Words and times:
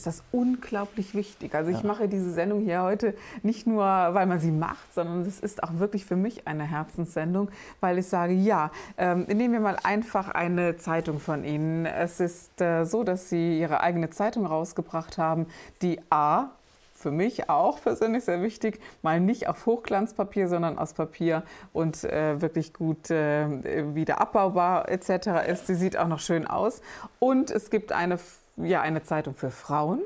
Ist 0.00 0.06
das 0.06 0.22
unglaublich 0.32 1.14
wichtig. 1.14 1.54
Also 1.54 1.70
ich 1.70 1.82
ja. 1.82 1.86
mache 1.86 2.08
diese 2.08 2.32
Sendung 2.32 2.62
hier 2.62 2.82
heute 2.82 3.14
nicht 3.42 3.66
nur, 3.66 3.84
weil 3.84 4.26
man 4.26 4.40
sie 4.40 4.50
macht, 4.50 4.94
sondern 4.94 5.20
es 5.22 5.40
ist 5.40 5.62
auch 5.62 5.78
wirklich 5.78 6.06
für 6.06 6.16
mich 6.16 6.46
eine 6.46 6.64
Herzenssendung, 6.64 7.50
weil 7.80 7.98
ich 7.98 8.06
sage, 8.06 8.32
ja, 8.32 8.70
ähm, 8.96 9.24
nehmen 9.28 9.52
wir 9.52 9.60
mal 9.60 9.76
einfach 9.82 10.30
eine 10.30 10.78
Zeitung 10.78 11.20
von 11.20 11.44
Ihnen. 11.44 11.84
Es 11.84 12.18
ist 12.18 12.60
äh, 12.62 12.84
so, 12.84 13.04
dass 13.04 13.28
Sie 13.28 13.60
Ihre 13.60 13.80
eigene 13.80 14.08
Zeitung 14.08 14.46
rausgebracht 14.46 15.18
haben, 15.18 15.46
die 15.82 16.00
A 16.08 16.50
für 16.94 17.10
mich 17.10 17.48
auch 17.48 17.80
persönlich 17.80 18.24
sehr 18.24 18.42
wichtig, 18.42 18.78
mal 19.02 19.20
nicht 19.20 19.48
auf 19.48 19.64
Hochglanzpapier, 19.64 20.48
sondern 20.48 20.78
aus 20.78 20.92
Papier 20.92 21.42
und 21.72 22.04
äh, 22.04 22.40
wirklich 22.40 22.74
gut 22.74 23.10
äh, 23.10 23.94
wieder 23.94 24.20
abbaubar 24.20 24.88
etc. 24.88 25.48
ist. 25.48 25.66
Sie 25.66 25.74
sieht 25.74 25.96
auch 25.96 26.08
noch 26.08 26.20
schön 26.20 26.46
aus. 26.46 26.82
Und 27.18 27.50
es 27.50 27.70
gibt 27.70 27.92
eine 27.92 28.18
ja 28.64 28.80
eine 28.80 29.02
Zeitung 29.02 29.34
für 29.34 29.50
Frauen 29.50 30.00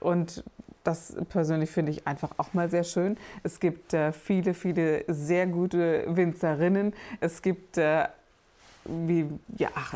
und 0.00 0.44
das 0.84 1.14
persönlich 1.28 1.70
finde 1.70 1.92
ich 1.92 2.06
einfach 2.06 2.30
auch 2.38 2.54
mal 2.54 2.70
sehr 2.70 2.84
schön. 2.84 3.18
Es 3.42 3.60
gibt 3.60 3.92
äh, 3.92 4.12
viele, 4.12 4.54
viele 4.54 5.04
sehr 5.08 5.46
gute 5.46 6.04
Winzerinnen. 6.08 6.94
Es 7.20 7.42
gibt 7.42 7.76
äh, 7.76 8.04
wie, 9.06 9.26
ja, 9.56 9.68
ach, 9.74 9.94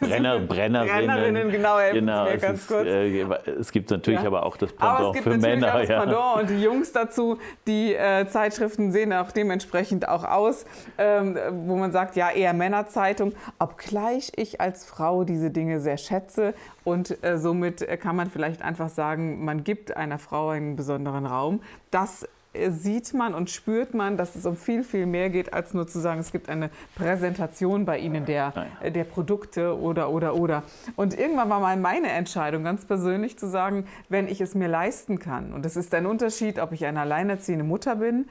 Brenner, 0.00 0.40
Brennerinnen. 0.46 1.06
Brennerinnen, 1.06 1.50
genau, 1.50 1.78
genau 1.92 2.24
mir 2.24 2.38
ganz 2.38 2.60
ist, 2.60 2.68
kurz. 2.68 2.86
Äh, 2.86 3.22
es 3.58 3.72
gibt 3.72 3.90
natürlich 3.90 4.20
ja. 4.20 4.26
aber 4.26 4.44
auch 4.44 4.56
das 4.56 4.72
Pendant 4.72 5.16
es 5.16 5.22
für 5.22 5.38
Männer. 5.38 5.74
Auch 5.74 5.80
das 5.80 5.88
ja. 5.88 6.00
Pendant 6.00 6.40
und 6.40 6.50
die 6.50 6.62
Jungs 6.62 6.92
dazu. 6.92 7.38
Die 7.66 7.94
äh, 7.94 8.26
Zeitschriften 8.26 8.92
sehen 8.92 9.12
auch 9.12 9.30
dementsprechend 9.30 10.08
auch 10.08 10.24
aus, 10.24 10.66
ähm, 10.98 11.38
wo 11.66 11.76
man 11.76 11.92
sagt, 11.92 12.16
ja, 12.16 12.30
eher 12.30 12.52
Männerzeitung. 12.52 13.32
Obgleich 13.58 14.32
ich 14.36 14.60
als 14.60 14.84
Frau 14.84 15.24
diese 15.24 15.50
Dinge 15.50 15.80
sehr 15.80 15.96
schätze 15.96 16.54
und 16.84 17.22
äh, 17.22 17.38
somit 17.38 17.86
kann 18.00 18.16
man 18.16 18.30
vielleicht 18.30 18.62
einfach 18.62 18.88
sagen, 18.88 19.44
man 19.44 19.64
gibt 19.64 19.96
einer 19.96 20.18
Frau 20.18 20.50
einen 20.50 20.76
besonderen 20.76 21.26
Raum. 21.26 21.60
Das 21.90 22.26
sieht 22.68 23.14
man 23.14 23.34
und 23.34 23.48
spürt 23.48 23.94
man, 23.94 24.16
dass 24.16 24.34
es 24.34 24.44
um 24.44 24.56
viel, 24.56 24.82
viel 24.82 25.06
mehr 25.06 25.30
geht, 25.30 25.52
als 25.52 25.72
nur 25.72 25.86
zu 25.86 26.00
sagen, 26.00 26.20
es 26.20 26.32
gibt 26.32 26.48
eine 26.48 26.70
Präsentation 26.96 27.84
bei 27.84 27.98
Ihnen 27.98 28.24
der, 28.24 28.52
der 28.82 29.04
Produkte 29.04 29.78
oder, 29.78 30.10
oder, 30.10 30.34
oder. 30.34 30.64
Und 30.96 31.16
irgendwann 31.16 31.48
war 31.48 31.60
mal 31.60 31.76
meine 31.76 32.08
Entscheidung, 32.08 32.64
ganz 32.64 32.84
persönlich 32.84 33.38
zu 33.38 33.48
sagen, 33.48 33.86
wenn 34.08 34.26
ich 34.26 34.40
es 34.40 34.54
mir 34.54 34.68
leisten 34.68 35.18
kann, 35.18 35.52
und 35.52 35.64
es 35.64 35.76
ist 35.76 35.94
ein 35.94 36.06
Unterschied, 36.06 36.58
ob 36.58 36.72
ich 36.72 36.84
eine 36.86 37.00
alleinerziehende 37.00 37.64
Mutter 37.64 37.96
bin, 37.96 38.26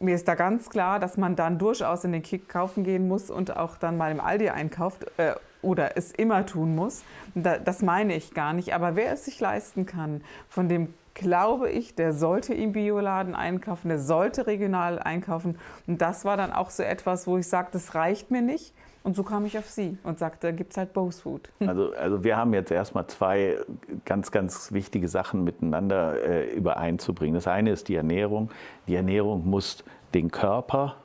mir 0.00 0.14
ist 0.14 0.28
da 0.28 0.34
ganz 0.34 0.70
klar, 0.70 1.00
dass 1.00 1.16
man 1.16 1.34
dann 1.34 1.58
durchaus 1.58 2.04
in 2.04 2.12
den 2.12 2.22
Kick 2.22 2.48
kaufen 2.48 2.84
gehen 2.84 3.08
muss 3.08 3.30
und 3.30 3.56
auch 3.56 3.76
dann 3.76 3.96
mal 3.96 4.12
im 4.12 4.20
Aldi 4.20 4.48
einkauft 4.50 5.06
äh, 5.16 5.32
oder 5.60 5.96
es 5.96 6.12
immer 6.12 6.46
tun 6.46 6.76
muss. 6.76 7.02
das 7.34 7.82
meine 7.82 8.14
ich 8.14 8.32
gar 8.32 8.52
nicht. 8.52 8.74
Aber 8.74 8.94
wer 8.94 9.12
es 9.12 9.24
sich 9.24 9.40
leisten 9.40 9.86
kann, 9.86 10.22
von 10.48 10.68
dem 10.68 10.94
glaube 11.18 11.70
ich, 11.70 11.94
der 11.94 12.12
sollte 12.12 12.54
im 12.54 12.72
Bioladen 12.72 13.34
einkaufen, 13.34 13.88
der 13.88 13.98
sollte 13.98 14.46
regional 14.46 14.98
einkaufen. 14.98 15.58
Und 15.86 16.00
das 16.00 16.24
war 16.24 16.36
dann 16.36 16.52
auch 16.52 16.70
so 16.70 16.82
etwas, 16.82 17.26
wo 17.26 17.36
ich 17.36 17.48
sagte, 17.48 17.72
das 17.72 17.94
reicht 17.94 18.30
mir 18.30 18.40
nicht. 18.40 18.72
Und 19.02 19.14
so 19.14 19.22
kam 19.22 19.46
ich 19.46 19.58
auf 19.58 19.68
Sie 19.68 19.96
und 20.02 20.18
sagte, 20.18 20.52
gibt 20.52 20.72
es 20.72 20.76
halt 20.76 20.92
Bose 20.92 21.20
Food. 21.20 21.50
Also, 21.66 21.92
also 21.92 22.24
wir 22.24 22.36
haben 22.36 22.54
jetzt 22.54 22.70
erstmal 22.70 23.06
zwei 23.06 23.58
ganz, 24.04 24.30
ganz 24.30 24.72
wichtige 24.72 25.08
Sachen 25.08 25.44
miteinander 25.44 26.22
äh, 26.22 26.50
übereinzubringen. 26.54 27.34
Das 27.34 27.46
eine 27.46 27.70
ist 27.70 27.88
die 27.88 27.94
Ernährung. 27.94 28.50
Die 28.86 28.94
Ernährung 28.94 29.48
muss 29.48 29.84
den 30.14 30.30
Körper 30.30 30.96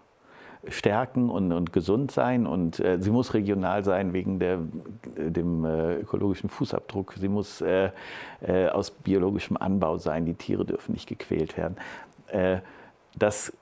stärken 0.67 1.29
und, 1.29 1.51
und 1.51 1.73
gesund 1.73 2.11
sein. 2.11 2.45
Und 2.47 2.79
äh, 2.79 2.97
sie 2.99 3.11
muss 3.11 3.33
regional 3.33 3.83
sein 3.83 4.13
wegen 4.13 4.39
der, 4.39 4.59
dem 5.17 5.65
äh, 5.65 5.95
ökologischen 5.95 6.49
Fußabdruck. 6.49 7.13
Sie 7.19 7.27
muss 7.27 7.61
äh, 7.61 7.89
äh 8.41 8.69
aus 8.69 8.91
biologischem 8.91 9.57
Anbau 9.57 9.97
sein. 9.97 10.25
Die 10.25 10.35
Tiere 10.35 10.65
dürfen 10.65 10.93
nicht 10.93 11.07
gequält 11.07 11.57
werden. 11.57 11.77
Äh, 12.27 12.59
das 13.15 13.53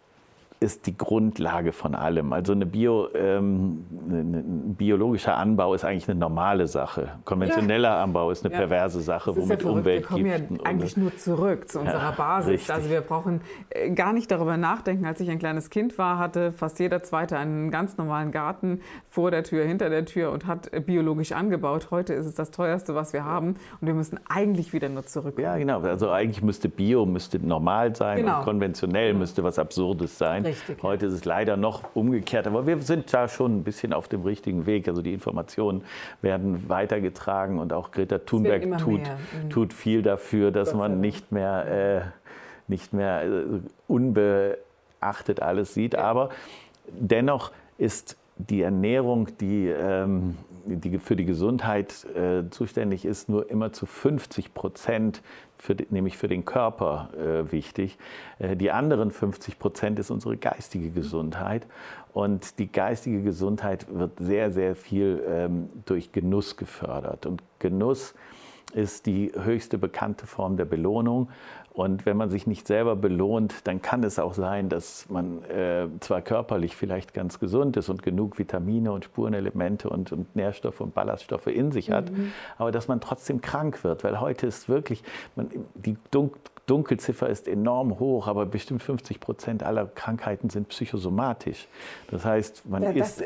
ist 0.61 0.85
die 0.85 0.95
Grundlage 0.95 1.71
von 1.71 1.95
allem. 1.95 2.33
Also 2.33 2.51
eine 2.51 2.67
Bio, 2.67 3.09
ähm, 3.15 3.83
ein 4.07 4.75
biologischer 4.77 5.35
Anbau 5.35 5.73
ist 5.73 5.83
eigentlich 5.83 6.07
eine 6.07 6.19
normale 6.19 6.67
Sache. 6.67 7.09
Konventioneller 7.25 7.89
ja. 7.89 8.03
Anbau 8.03 8.29
ist 8.29 8.45
eine 8.45 8.53
ja. 8.53 8.59
perverse 8.59 9.01
Sache, 9.01 9.35
womit 9.35 9.63
ja 9.63 9.69
Umweltgiften... 9.69 10.23
Wir 10.23 10.37
kommen 10.37 10.59
ja 10.59 10.65
eigentlich 10.69 10.95
nur 10.97 11.17
zurück 11.17 11.67
zu 11.67 11.79
unserer 11.79 12.11
Basis. 12.11 12.51
Richtig. 12.51 12.75
Also 12.75 12.89
wir 12.91 13.01
brauchen 13.01 13.41
äh, 13.71 13.89
gar 13.89 14.13
nicht 14.13 14.29
darüber 14.29 14.55
nachdenken. 14.55 15.07
Als 15.07 15.19
ich 15.19 15.31
ein 15.31 15.39
kleines 15.39 15.71
Kind 15.71 15.97
war, 15.97 16.19
hatte 16.19 16.51
fast 16.51 16.77
jeder 16.79 17.01
Zweite 17.01 17.39
einen 17.39 17.71
ganz 17.71 17.97
normalen 17.97 18.31
Garten 18.31 18.81
vor 19.09 19.31
der 19.31 19.43
Tür, 19.43 19.65
hinter 19.65 19.89
der 19.89 20.05
Tür 20.05 20.31
und 20.31 20.45
hat 20.45 20.71
äh, 20.71 20.79
biologisch 20.79 21.31
angebaut. 21.31 21.87
Heute 21.89 22.13
ist 22.13 22.27
es 22.27 22.35
das 22.35 22.51
teuerste, 22.51 22.93
was 22.93 23.13
wir 23.13 23.25
haben 23.25 23.55
und 23.79 23.87
wir 23.87 23.95
müssen 23.95 24.19
eigentlich 24.29 24.73
wieder 24.73 24.89
nur 24.89 25.07
zurück. 25.07 25.39
Ja, 25.39 25.57
genau. 25.57 25.81
Also 25.81 26.11
eigentlich 26.11 26.43
müsste 26.43 26.69
Bio 26.69 27.07
müsste 27.07 27.39
normal 27.39 27.95
sein 27.95 28.17
genau. 28.17 28.37
und 28.37 28.43
konventionell 28.43 29.07
genau. 29.07 29.21
müsste 29.21 29.43
was 29.43 29.57
Absurdes 29.57 30.19
sein. 30.19 30.45
Richtig, 30.45 30.50
Heute 30.81 31.05
ist 31.07 31.13
es 31.13 31.25
leider 31.25 31.57
noch 31.57 31.95
umgekehrt, 31.95 32.47
aber 32.47 32.67
wir 32.67 32.79
sind 32.79 33.13
da 33.13 33.27
schon 33.27 33.57
ein 33.57 33.63
bisschen 33.63 33.93
auf 33.93 34.07
dem 34.07 34.23
richtigen 34.23 34.65
Weg. 34.65 34.87
Also 34.87 35.01
die 35.01 35.13
Informationen 35.13 35.83
werden 36.21 36.69
weitergetragen 36.69 37.59
und 37.59 37.73
auch 37.73 37.91
Greta 37.91 38.19
Thunberg 38.19 38.77
tut, 38.79 39.01
mhm. 39.01 39.49
tut 39.49 39.73
viel 39.73 40.01
dafür, 40.01 40.51
dass 40.51 40.73
man 40.73 40.99
nicht 41.01 41.31
mehr, 41.31 42.03
äh, 42.07 42.71
nicht 42.71 42.93
mehr 42.93 43.23
äh, 43.23 43.43
unbeachtet 43.87 45.41
alles 45.41 45.73
sieht. 45.73 45.95
Aber 45.95 46.29
dennoch 46.87 47.51
ist 47.77 48.17
die 48.37 48.61
Ernährung, 48.61 49.29
die, 49.39 49.67
ähm, 49.67 50.37
die 50.65 50.99
für 50.99 51.15
die 51.15 51.25
Gesundheit 51.25 52.05
äh, 52.15 52.49
zuständig 52.49 53.05
ist, 53.05 53.29
nur 53.29 53.49
immer 53.49 53.73
zu 53.73 53.85
50 53.85 54.53
Prozent 54.53 55.21
für, 55.57 55.75
nämlich 55.89 56.17
für 56.17 56.27
den 56.27 56.45
Körper 56.45 57.09
äh, 57.17 57.51
wichtig. 57.51 57.97
Äh, 58.39 58.55
die 58.55 58.71
anderen 58.71 59.11
50 59.11 59.59
Prozent 59.59 59.99
ist 59.99 60.09
unsere 60.09 60.37
geistige 60.37 60.89
Gesundheit. 60.89 61.67
Und 62.13 62.59
die 62.59 62.71
geistige 62.71 63.21
Gesundheit 63.21 63.85
wird 63.89 64.19
sehr, 64.19 64.51
sehr 64.51 64.75
viel 64.75 65.23
ähm, 65.27 65.69
durch 65.85 66.11
Genuss 66.11 66.57
gefördert. 66.57 67.25
Und 67.25 67.41
Genuss 67.59 68.13
ist 68.71 69.05
die 69.05 69.31
höchste 69.35 69.77
bekannte 69.77 70.27
Form 70.27 70.57
der 70.57 70.65
Belohnung. 70.65 71.29
Und 71.73 72.05
wenn 72.05 72.17
man 72.17 72.29
sich 72.29 72.47
nicht 72.47 72.67
selber 72.67 72.97
belohnt, 72.97 73.65
dann 73.65 73.81
kann 73.81 74.03
es 74.03 74.19
auch 74.19 74.33
sein, 74.33 74.67
dass 74.67 75.09
man 75.09 75.43
äh, 75.45 75.87
zwar 76.01 76.21
körperlich 76.21 76.75
vielleicht 76.75 77.13
ganz 77.13 77.39
gesund 77.39 77.77
ist 77.77 77.87
und 77.87 78.03
genug 78.03 78.37
Vitamine 78.37 78.91
und 78.91 79.05
Spurenelemente 79.05 79.89
und, 79.89 80.11
und 80.11 80.35
Nährstoffe 80.35 80.81
und 80.81 80.93
Ballaststoffe 80.93 81.47
in 81.47 81.71
sich 81.71 81.89
hat, 81.89 82.11
mhm. 82.11 82.33
aber 82.57 82.73
dass 82.73 82.89
man 82.89 82.99
trotzdem 82.99 83.39
krank 83.39 83.85
wird. 83.85 84.03
Weil 84.03 84.19
heute 84.19 84.47
ist 84.47 84.67
wirklich, 84.67 85.01
man, 85.37 85.49
die 85.75 85.95
Dunkelziffer 86.65 87.29
ist 87.29 87.47
enorm 87.47 87.99
hoch, 87.99 88.27
aber 88.27 88.45
bestimmt 88.45 88.83
50 88.83 89.21
Prozent 89.21 89.63
aller 89.63 89.85
Krankheiten 89.85 90.49
sind 90.49 90.67
psychosomatisch. 90.67 91.69
Das 92.09 92.25
heißt, 92.25 92.69
man 92.69 92.83
ja, 92.83 92.89
ist 92.91 93.23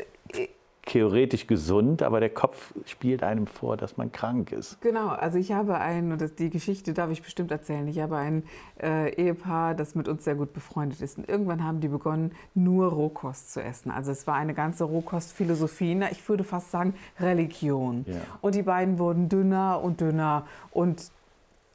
theoretisch 0.86 1.48
gesund, 1.48 2.02
aber 2.02 2.20
der 2.20 2.30
Kopf 2.30 2.72
spielt 2.86 3.22
einem 3.22 3.46
vor, 3.46 3.76
dass 3.76 3.96
man 3.96 4.12
krank 4.12 4.52
ist. 4.52 4.80
Genau, 4.80 5.08
also 5.08 5.36
ich 5.36 5.52
habe 5.52 5.78
ein, 5.78 6.12
und 6.12 6.38
die 6.38 6.48
Geschichte 6.48 6.94
darf 6.94 7.10
ich 7.10 7.22
bestimmt 7.22 7.50
erzählen, 7.50 7.86
ich 7.88 7.98
habe 7.98 8.16
ein 8.16 8.44
äh, 8.80 9.12
Ehepaar, 9.14 9.74
das 9.74 9.96
mit 9.96 10.06
uns 10.06 10.24
sehr 10.24 10.36
gut 10.36 10.52
befreundet 10.52 11.00
ist. 11.02 11.18
Und 11.18 11.28
irgendwann 11.28 11.64
haben 11.64 11.80
die 11.80 11.88
begonnen, 11.88 12.32
nur 12.54 12.86
Rohkost 12.86 13.52
zu 13.52 13.62
essen. 13.62 13.90
Also 13.90 14.12
es 14.12 14.26
war 14.28 14.36
eine 14.36 14.54
ganze 14.54 14.84
Rohkostphilosophie, 14.84 16.00
ich 16.12 16.28
würde 16.28 16.44
fast 16.44 16.70
sagen 16.70 16.94
Religion. 17.20 18.04
Ja. 18.06 18.14
Und 18.40 18.54
die 18.54 18.62
beiden 18.62 18.98
wurden 18.98 19.28
dünner 19.28 19.80
und 19.82 20.00
dünner 20.00 20.46
und 20.70 21.10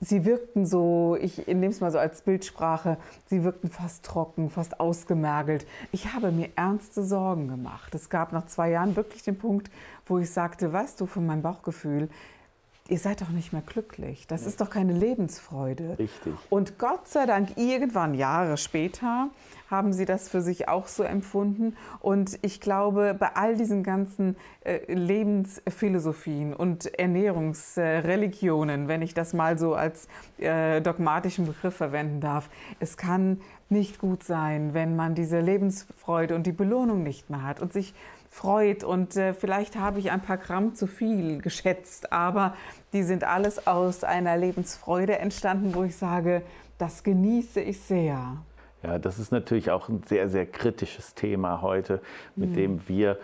sie 0.02 0.26
wirkten 0.26 0.66
so, 0.66 1.16
ich 1.22 1.48
nehme 1.48 1.68
es 1.68 1.80
mal 1.80 1.92
so 1.92 2.00
als 2.00 2.24
Bildsprache, 2.24 2.98
sie 3.28 3.44
wirkten 3.44 3.70
fast 3.70 4.04
trocken, 4.04 4.50
fast 4.50 4.80
ausgemergelt. 4.80 5.66
Ich 5.92 6.14
habe 6.14 6.32
mir 6.32 6.50
ernste 6.56 7.04
Sorgen 7.04 7.48
gemacht. 7.48 7.94
Es 7.96 8.10
gab 8.10 8.34
nach 8.34 8.48
zwei 8.48 8.72
Jahren 8.72 8.96
wirklich 8.96 9.24
den 9.24 9.38
Punkt, 9.38 9.72
wo 10.08 10.18
ich 10.18 10.32
sagte, 10.32 10.74
weißt 10.74 11.00
du, 11.00 11.06
von 11.06 11.26
meinem 11.26 11.44
Bauchgefühl, 11.44 12.10
ihr 12.92 13.00
seid 13.00 13.22
doch 13.22 13.30
nicht 13.30 13.54
mehr 13.54 13.62
glücklich. 13.62 14.28
Das 14.28 14.46
ist 14.46 14.60
doch 14.60 14.70
keine 14.70 14.92
Lebensfreude. 14.92 15.98
Richtig. 15.98 16.34
Und 16.50 16.78
Gott 16.78 17.08
sei 17.08 17.26
Dank, 17.26 17.58
irgendwann 17.58 18.14
Jahre 18.14 18.58
später, 18.58 19.30
haben 19.70 19.94
sie 19.94 20.04
das 20.04 20.28
für 20.28 20.42
sich 20.42 20.68
auch 20.68 20.88
so 20.88 21.04
empfunden. 21.04 21.78
Und 22.02 22.38
ich 22.42 22.60
glaube, 22.60 23.16
bei 23.18 23.30
all 23.36 23.56
diesen 23.56 23.84
ganzen 23.84 24.36
äh, 24.66 24.94
Lebensphilosophien 24.94 26.54
und 26.54 26.94
Ernährungsreligionen, 27.00 28.86
äh, 28.86 28.88
wenn 28.90 29.02
ich 29.02 29.14
das 29.14 29.34
mal 29.34 29.58
so 29.58 29.74
als 29.74 30.10
äh, 30.38 30.82
dogmatischen 30.82 31.48
Begriff 31.48 31.76
verwenden 31.76 32.20
darf, 32.20 32.50
es 32.82 32.98
kann 32.98 33.40
nicht 33.70 34.00
gut 34.00 34.24
sein, 34.24 34.74
wenn 34.74 34.98
man 34.98 35.16
diese 35.16 35.40
Lebensfreude 35.40 36.36
und 36.36 36.46
die 36.46 36.52
Belohnung 36.52 37.04
nicht 37.04 37.30
mehr 37.30 37.44
hat 37.44 37.62
und 37.62 37.72
sich 37.72 37.94
freut. 38.32 38.84
Und 38.84 39.16
äh, 39.18 39.34
vielleicht 39.34 39.78
habe 39.78 40.00
ich 40.00 40.10
ein 40.10 40.22
paar 40.22 40.38
Gramm 40.38 40.74
zu 40.74 40.88
viel 40.88 41.42
geschätzt, 41.42 42.12
aber 42.12 42.56
die 42.94 43.04
sind 43.04 43.24
alles 43.24 43.68
aus 43.68 44.04
einer 44.04 44.38
Lebensfreude 44.38 45.20
entstanden, 45.20 45.74
wo 45.74 45.84
ich 45.84 45.96
sage, 45.96 46.42
das 46.78 47.04
genieße 47.04 47.62
ich 47.62 47.80
sehr. 47.80 48.38
Ja, 48.84 48.98
das 49.00 49.20
ist 49.20 49.32
natürlich 49.32 49.72
auch 49.72 49.90
ein 49.90 50.04
sehr, 50.08 50.30
sehr 50.30 50.46
kritisches 50.46 51.14
Thema 51.14 51.62
heute, 51.62 52.02
mit 52.36 52.52
mhm. 52.52 52.56
dem 52.56 52.82
wir 52.88 53.18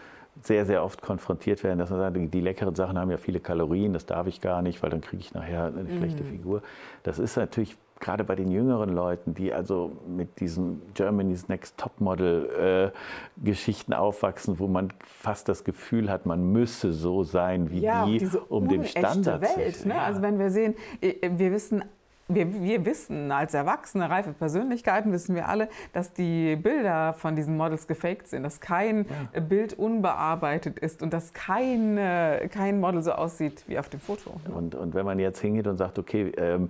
sehr, 0.43 0.65
sehr 0.65 0.83
oft 0.83 1.01
konfrontiert 1.01 1.63
werden, 1.63 1.79
dass 1.79 1.89
man 1.89 1.99
sagt, 1.99 2.33
die 2.33 2.41
leckeren 2.41 2.75
Sachen 2.75 2.97
haben 2.97 3.09
ja 3.09 3.17
viele 3.17 3.39
Kalorien, 3.39 3.93
das 3.93 4.05
darf 4.05 4.27
ich 4.27 4.39
gar 4.39 4.61
nicht, 4.61 4.83
weil 4.83 4.91
dann 4.91 5.01
kriege 5.01 5.21
ich 5.21 5.33
nachher 5.33 5.65
eine 5.65 5.83
mhm. 5.83 5.97
schlechte 5.97 6.23
Figur. 6.23 6.61
Das 7.03 7.17
ist 7.17 7.35
natürlich 7.37 7.75
gerade 7.99 8.23
bei 8.23 8.35
den 8.35 8.51
jüngeren 8.51 8.89
Leuten, 8.89 9.33
die 9.33 9.53
also 9.53 9.91
mit 10.07 10.39
diesen 10.39 10.81
Germany's 10.93 11.47
Next 11.47 11.77
Topmodel 11.77 12.93
äh, 12.93 13.43
Geschichten 13.43 13.93
aufwachsen, 13.93 14.59
wo 14.59 14.67
man 14.67 14.93
fast 15.03 15.49
das 15.49 15.63
Gefühl 15.63 16.09
hat, 16.09 16.25
man 16.25 16.51
müsse 16.51 16.93
so 16.93 17.23
sein 17.23 17.71
wie 17.71 17.79
ja, 17.79 18.05
die, 18.05 18.27
um 18.49 18.67
dem 18.67 18.83
Standard 18.83 19.41
Welt, 19.41 19.75
zu 19.75 19.87
ne? 19.87 19.95
ja. 19.95 20.03
Also 20.03 20.21
wenn 20.21 20.39
wir 20.39 20.51
sehen, 20.51 20.75
äh, 21.01 21.29
wir 21.35 21.51
wissen 21.51 21.83
wir, 22.29 22.61
wir, 22.61 22.85
wissen 22.85 23.31
als 23.31 23.53
erwachsene, 23.53 24.09
reife 24.09 24.33
Persönlichkeiten, 24.33 25.13
wissen 25.13 25.33
wir 25.33 25.47
alle, 25.47 25.69
dass 25.93 26.11
die 26.11 26.57
Bilder 26.57 27.13
von 27.13 27.37
diesen 27.37 27.55
Models 27.55 27.87
gefaked 27.87 28.27
sind, 28.27 28.43
dass 28.43 28.59
kein 28.59 29.05
ja. 29.33 29.39
Bild 29.39 29.79
unbearbeitet 29.79 30.77
ist 30.77 31.01
und 31.01 31.13
dass 31.13 31.31
kein, 31.31 31.97
kein 32.51 32.81
Model 32.81 33.01
so 33.01 33.13
aussieht 33.13 33.63
wie 33.67 33.79
auf 33.79 33.87
dem 33.87 34.01
Foto. 34.01 34.33
Und, 34.53 34.75
und 34.75 34.93
wenn 34.93 35.05
man 35.05 35.19
jetzt 35.19 35.39
hingeht 35.39 35.67
und 35.67 35.77
sagt, 35.77 35.99
okay, 35.99 36.33
ähm, 36.35 36.69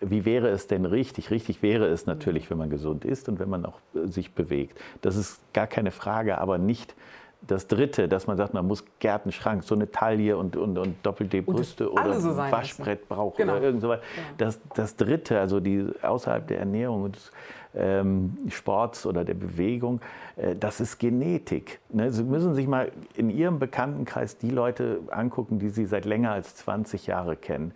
wie 0.00 0.24
wäre 0.24 0.48
es 0.48 0.66
denn 0.66 0.84
richtig? 0.84 1.30
Richtig 1.30 1.62
wäre 1.62 1.86
es 1.86 2.06
natürlich, 2.06 2.50
wenn 2.50 2.58
man 2.58 2.70
gesund 2.70 3.04
ist 3.04 3.28
und 3.28 3.38
wenn 3.38 3.48
man 3.48 3.66
auch 3.66 3.80
äh, 3.94 4.06
sich 4.08 4.32
bewegt. 4.32 4.78
Das 5.02 5.16
ist 5.16 5.40
gar 5.52 5.66
keine 5.66 5.90
Frage, 5.90 6.38
aber 6.38 6.58
nicht 6.58 6.94
das 7.46 7.66
Dritte, 7.66 8.08
dass 8.08 8.26
man 8.26 8.36
sagt, 8.36 8.54
man 8.54 8.66
muss 8.66 8.84
Gärtenschrank, 8.98 9.64
so 9.64 9.74
eine 9.74 9.90
Taille 9.90 10.36
und, 10.36 10.56
und, 10.56 10.78
und 10.78 10.96
doppelte 11.02 11.42
Brüste 11.42 11.92
oder 11.92 12.18
so 12.20 12.30
ein 12.30 12.52
Waschbrett 12.52 13.08
brauchen 13.08 13.36
genau. 13.36 13.56
oder 13.56 13.62
irgend 13.62 13.82
sowas. 13.82 14.00
Ja. 14.16 14.22
Das, 14.38 14.60
das 14.74 14.96
Dritte, 14.96 15.38
also 15.38 15.60
die 15.60 15.86
außerhalb 16.02 16.46
der 16.46 16.60
Ernährung 16.60 17.02
und 17.02 17.16
des 17.16 17.32
ähm, 17.74 18.36
Sports 18.48 19.04
oder 19.04 19.24
der 19.24 19.34
Bewegung, 19.34 20.00
äh, 20.36 20.54
das 20.56 20.80
ist 20.80 20.98
Genetik. 20.98 21.80
Ne? 21.90 22.10
Sie 22.10 22.24
müssen 22.24 22.54
sich 22.54 22.66
mal 22.66 22.92
in 23.14 23.30
Ihrem 23.30 23.58
Bekanntenkreis 23.58 24.38
die 24.38 24.50
Leute 24.50 25.00
angucken, 25.10 25.58
die 25.58 25.68
Sie 25.68 25.84
seit 25.84 26.04
länger 26.04 26.32
als 26.32 26.54
20 26.56 27.06
Jahren 27.06 27.40
kennen. 27.40 27.74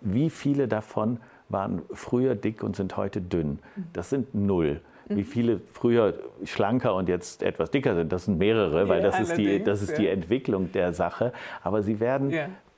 Wie 0.00 0.30
viele 0.30 0.66
davon 0.66 1.18
waren 1.48 1.82
früher 1.92 2.34
dick 2.34 2.62
und 2.62 2.76
sind 2.76 2.96
heute 2.96 3.20
dünn. 3.20 3.58
Das 3.92 4.10
sind 4.10 4.34
null. 4.34 4.80
Wie 5.08 5.16
mhm. 5.16 5.24
viele 5.24 5.60
früher 5.72 6.14
schlanker 6.44 6.94
und 6.94 7.08
jetzt 7.08 7.42
etwas 7.42 7.70
dicker 7.70 7.94
sind, 7.94 8.10
das 8.10 8.24
sind 8.24 8.38
mehrere, 8.38 8.88
weil 8.88 9.02
das 9.02 9.20
ist, 9.20 9.36
die, 9.36 9.62
das 9.62 9.82
ist 9.82 9.98
die 9.98 10.08
Entwicklung 10.08 10.72
der 10.72 10.94
Sache. 10.94 11.32
Aber 11.62 11.82
sie 11.82 12.00
werden 12.00 12.30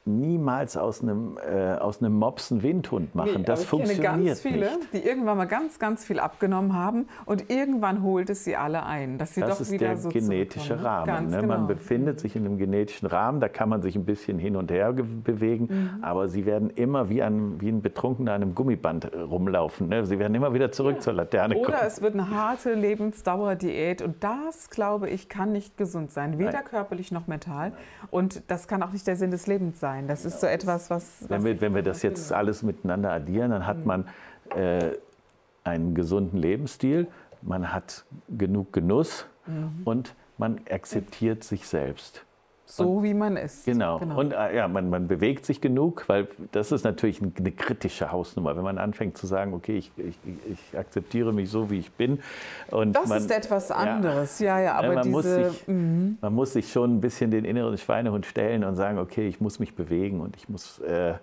niemals 0.07 0.77
aus 0.77 1.03
einem, 1.03 1.37
äh, 1.39 1.75
aus 1.75 2.01
einem 2.01 2.15
Mops 2.15 2.53
einen 2.53 2.63
Windhund 2.63 3.15
machen. 3.15 3.39
Nee, 3.39 3.43
das 3.43 3.65
funktioniert 3.65 4.05
ich 4.05 4.11
kenne 4.11 4.25
ganz 4.25 4.41
viele, 4.41 4.77
nicht. 4.77 4.93
die 4.93 4.99
irgendwann 4.99 5.37
mal 5.37 5.47
ganz, 5.47 5.79
ganz 5.79 6.05
viel 6.05 6.21
abgenommen 6.21 6.75
haben 6.75 7.09
und 7.25 7.51
irgendwann 7.51 8.03
holt 8.03 8.31
es 8.31 8.45
sie 8.45 8.57
alle 8.57 8.85
ein, 8.85 9.19
dass 9.19 9.35
sie 9.35 9.41
das 9.41 9.51
doch 9.51 9.61
ist 9.61 9.73
wieder 9.73 9.89
der 9.89 9.99
so 9.99 10.09
genetische 10.09 10.83
Rahmen. 10.83 11.31
Ne? 11.31 11.41
Genau. 11.41 11.49
Man 11.49 11.67
befindet 11.67 12.21
sich 12.21 12.37
in 12.37 12.47
einem 12.47 12.57
genetischen 12.57 13.09
Rahmen, 13.09 13.41
da 13.41 13.49
kann 13.49 13.69
man 13.69 13.83
sich 13.83 13.97
ein 13.97 14.05
bisschen 14.05 14.39
hin 14.39 14.55
und 14.55 14.71
her 14.71 14.93
bewegen, 14.93 15.69
mhm. 15.69 16.05
aber 16.05 16.29
sie 16.29 16.47
werden 16.47 16.71
immer 16.71 17.09
wie 17.09 17.23
ein, 17.23 17.61
wie 17.61 17.69
ein 17.69 17.83
Betrunkener 17.83 18.35
an 18.35 18.43
einem 18.43 18.55
Gummiband 18.55 19.13
äh, 19.13 19.19
rumlaufen. 19.19 19.89
Ne? 19.89 20.07
Sie 20.07 20.21
werden 20.21 20.35
immer 20.35 20.55
wieder 20.55 20.71
zurück 20.71 20.97
ja. 20.97 21.01
zur 21.01 21.15
Laterne 21.15 21.55
kommen. 21.55 21.67
Oder 21.67 21.85
es 21.85 22.01
wird 22.01 22.15
eine 22.15 22.31
harte 22.31 22.75
Lebensdauerdiät 22.75 24.03
und 24.03 24.23
das, 24.23 24.71
glaube 24.71 25.11
ich, 25.11 25.29
kann 25.29 25.51
nicht 25.51 25.77
gesund 25.77 26.13
sein, 26.13 26.39
weder 26.39 26.53
Nein. 26.53 26.65
körperlich 26.65 27.11
noch 27.11 27.27
mental. 27.27 27.73
Und 28.11 28.43
das 28.49 28.69
kann 28.69 28.85
auch 28.85 28.93
nicht 28.93 29.07
der 29.07 29.17
Sinn 29.17 29.33
des 29.33 29.49
Lebens 29.49 29.81
sein 29.81 29.96
sein. 29.97 30.09
Das 30.09 30.25
ist 30.25 30.41
so 30.41 30.47
etwas, 30.47 30.91
was. 30.91 31.23
was 31.23 31.31
wenn, 31.31 31.45
wir, 31.45 31.61
wenn 31.61 31.75
wir 31.75 31.83
das 31.83 32.03
jetzt 32.03 32.33
alles 32.33 32.63
miteinander 32.63 33.13
addieren, 33.13 33.51
dann 33.51 33.67
hat 33.67 33.79
mhm. 33.79 33.85
man 33.85 34.09
äh, 34.55 34.91
einen 35.65 35.95
gesunden 35.95 36.39
Lebensstil, 36.39 37.09
man 37.43 37.73
hat 37.73 38.05
genug 38.29 38.73
Genuss 38.73 39.27
mhm. 39.47 39.83
und 39.85 40.15
man 40.39 40.61
akzeptiert 40.71 41.45
sich 41.45 41.67
selbst. 41.67 42.25
So 42.69 42.97
und, 42.97 43.05
wie 43.05 43.15
man 43.15 43.37
ist. 43.37 43.65
Genau. 43.65 43.99
genau. 44.01 44.19
Und 44.19 44.33
äh, 44.33 44.57
ja, 44.57 44.67
man, 44.67 44.91
man 44.91 45.07
bewegt 45.07 45.47
sich 45.47 45.61
genug, 45.61 46.09
weil 46.09 46.27
das 46.51 46.73
ist 46.73 46.83
natürlich 46.83 47.23
eine 47.23 47.53
kritische 47.53 48.11
Hausnummer, 48.11 48.57
wenn 48.57 48.65
man 48.65 48.79
anfängt 48.79 49.17
zu 49.17 49.29
sagen, 49.29 49.55
okay, 49.55 49.79
ich, 49.79 49.93
ich, 49.97 50.19
ich 50.51 50.79
akzeptiere 50.79 51.33
mich 51.33 51.49
so, 51.49 51.71
wie 51.71 51.79
ich 51.79 51.93
bin. 51.93 52.19
Und 52.73 52.97
das 52.97 53.09
man, 53.09 53.19
ist 53.19 53.31
etwas 53.31 53.71
anderes, 53.71 54.41
ja, 54.41 54.59
ja, 54.59 54.65
ja 54.65 54.75
aber 54.75 54.95
man, 54.95 55.05
diese, 55.05 55.11
muss 55.11 55.25
sich, 55.25 55.69
mhm. 55.69 56.19
man 56.21 56.35
muss 56.35 56.53
sich 56.55 56.73
schon 56.73 56.97
ein 56.97 57.01
bisschen 57.01 57.31
den 57.31 57.45
inneren 57.45 57.79
Schweinehund 57.79 58.27
stellen 58.27 58.65
und 58.65 58.75
sagen, 58.75 58.99
okay, 58.99 59.29
ich 59.29 59.41
muss 59.41 59.61
mich 59.61 59.77
bewegen 59.77 60.21
und 60.21 60.37
ich 60.37 60.49
muss 60.49 60.81
äh, 60.81 61.15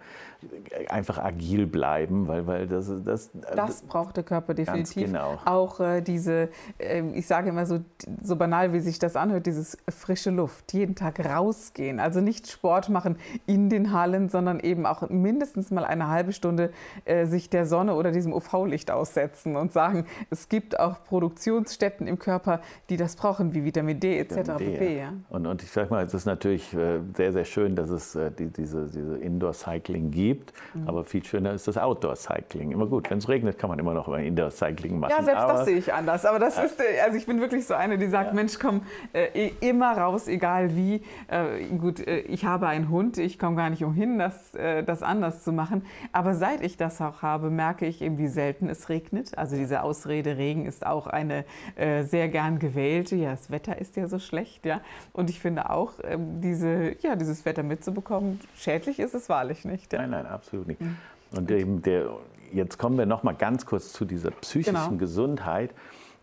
einfach 0.90 1.18
agil 1.18 1.68
bleiben, 1.68 2.28
weil, 2.28 2.48
weil 2.48 2.68
das, 2.68 2.92
das, 3.04 3.32
das 3.56 3.82
braucht 3.82 4.18
der 4.18 4.24
Körper 4.24 4.54
definitiv. 4.54 5.08
Genau. 5.08 5.38
Auch 5.46 5.80
äh, 5.80 6.02
diese, 6.02 6.50
äh, 6.78 7.04
ich 7.14 7.28
sage 7.28 7.50
immer 7.50 7.66
so, 7.66 7.80
so 8.22 8.36
banal, 8.36 8.74
wie 8.74 8.80
sich 8.80 9.00
das 9.00 9.16
anhört, 9.16 9.46
dieses 9.46 9.78
frische 9.90 10.30
Luft, 10.30 10.74
jeden 10.74 10.96
Tag 10.96 11.24
rausgehen, 11.34 12.00
also 12.00 12.22
nicht 12.22 12.48
Sport 12.48 12.90
machen 12.90 13.18
in 13.46 13.70
den 13.70 13.94
Hallen, 13.94 14.30
sondern 14.30 14.60
eben 14.60 14.86
auch 14.86 15.10
mindestens 15.10 15.72
mal 15.72 15.86
eine 15.86 16.08
halbe 16.08 16.34
Stunde 16.34 16.72
äh, 17.06 17.26
sich 17.26 17.50
der 17.50 17.66
Sonne 17.66 17.96
oder 17.96 18.12
diesem 18.12 18.34
UV-Licht 18.34 18.92
aussetzen 18.92 19.56
und 19.56 19.74
sagen, 19.74 20.06
es 20.30 20.50
gibt 20.50 20.80
auch 20.80 21.04
Produktionsstätten 21.04 22.08
im 22.08 22.20
Körper, 22.20 22.62
die 22.90 22.98
das 22.98 23.16
brauchen, 23.16 23.54
wie 23.54 23.64
Vitamin 23.64 24.00
D 24.00 24.20
etc. 24.20 24.52
Pp, 24.58 24.98
ja. 24.98 25.14
und, 25.30 25.46
und 25.46 25.64
ich 25.64 25.72
sage 25.72 25.90
mal, 25.90 26.04
es 26.04 26.14
ist 26.14 26.26
natürlich 26.26 26.74
äh, 26.74 27.00
sehr, 27.16 27.32
sehr 27.32 27.46
schön, 27.46 27.76
dass 27.76 27.90
es 27.90 28.16
äh, 28.16 28.32
die, 28.32 28.48
diese, 28.48 28.88
diese 28.88 29.18
Indoor-Cycling 29.18 30.12
gibt 30.12 30.34
gibt. 30.34 30.54
Mhm. 30.74 30.88
Aber 30.88 31.04
viel 31.06 31.24
schöner 31.24 31.54
ist 31.54 31.68
das 31.68 31.78
Outdoor-Cycling. 31.78 32.72
Immer 32.72 32.88
gut, 32.88 33.10
wenn 33.10 33.18
es 33.18 33.30
regnet, 33.30 33.58
kann 33.58 33.70
man 33.70 33.80
immer 33.80 33.94
noch 33.94 34.08
Indoor-Cycling 34.08 35.00
machen. 35.00 35.14
Ja, 35.18 35.24
selbst 35.24 35.42
aber, 35.42 35.54
das 35.54 35.66
sehe 35.66 35.78
ich 35.78 35.94
anders. 35.94 36.26
Aber 36.26 36.40
das 36.40 36.58
ist, 36.58 36.80
äh, 36.80 37.02
also 37.04 37.18
ich 37.18 37.26
bin 37.26 37.40
wirklich 37.40 37.66
so 37.66 37.74
eine, 37.74 37.98
die 37.98 38.08
sagt, 38.08 38.30
ja. 38.30 38.34
Mensch, 38.34 38.60
komm 38.60 38.82
äh, 39.14 39.52
immer 39.62 39.98
raus, 39.98 40.28
egal 40.28 40.76
wie. 40.76 41.02
Äh, 41.28 41.66
gut, 41.78 42.00
äh, 42.00 42.20
ich 42.20 42.46
habe 42.46 42.68
einen 42.68 42.90
Hund, 42.90 43.18
ich 43.18 43.40
komme 43.40 43.56
gar 43.56 43.70
nicht 43.70 43.84
umhin, 43.84 44.20
das, 44.20 44.56
äh, 44.56 44.84
das 44.84 45.04
anders 45.04 45.44
zu 45.44 45.52
machen. 45.52 45.84
Aber 46.12 46.36
seit 46.36 46.62
ich 46.62 46.78
das 46.78 47.02
auch 47.02 47.22
habe, 47.22 47.50
merke 47.50 47.86
ich 47.86 48.02
eben, 48.02 48.18
wie 48.18 48.28
selten 48.28 48.70
es 48.70 48.90
regnet. 48.90 49.38
Also 49.38 49.56
diese 49.56 49.84
Ausrede, 49.84 50.38
Regen 50.38 50.66
ist 50.66 50.86
auch 50.86 51.08
eine 51.08 51.46
äh, 51.76 52.04
sehr 52.04 52.30
gern 52.30 52.60
gewählte. 52.60 53.16
Ja, 53.16 53.32
das 53.32 53.52
Wetter 53.52 53.80
ist 53.80 53.96
ja 53.96 54.08
so 54.08 54.20
schlecht, 54.20 54.66
ja. 54.66 54.82
Und 55.12 55.30
ich 55.30 55.40
finde 55.40 55.70
auch, 55.70 55.94
ähm, 56.04 56.42
diese, 56.42 56.96
ja, 57.02 57.16
dieses 57.16 57.46
Wetter 57.46 57.64
mitzubekommen, 57.64 58.40
schädlich 58.56 59.00
ist 59.00 59.14
es 59.14 59.30
wahrlich 59.30 59.66
nicht. 59.66 59.94
Ja. 59.94 60.00
Nein, 60.00 60.12
nein 60.12 60.26
absolut 60.26 60.68
nicht. 60.68 60.82
Mhm. 60.82 60.98
Und 61.32 61.50
eben 61.52 61.82
der, 61.82 62.10
jetzt 62.52 62.78
kommen 62.78 62.98
wir 62.98 63.06
noch 63.06 63.24
mal 63.24 63.34
ganz 63.34 63.66
kurz 63.66 63.92
zu 63.92 64.06
dieser 64.06 64.32
psychischen 64.32 64.74
genau. 64.74 64.98
Gesundheit. 64.98 65.74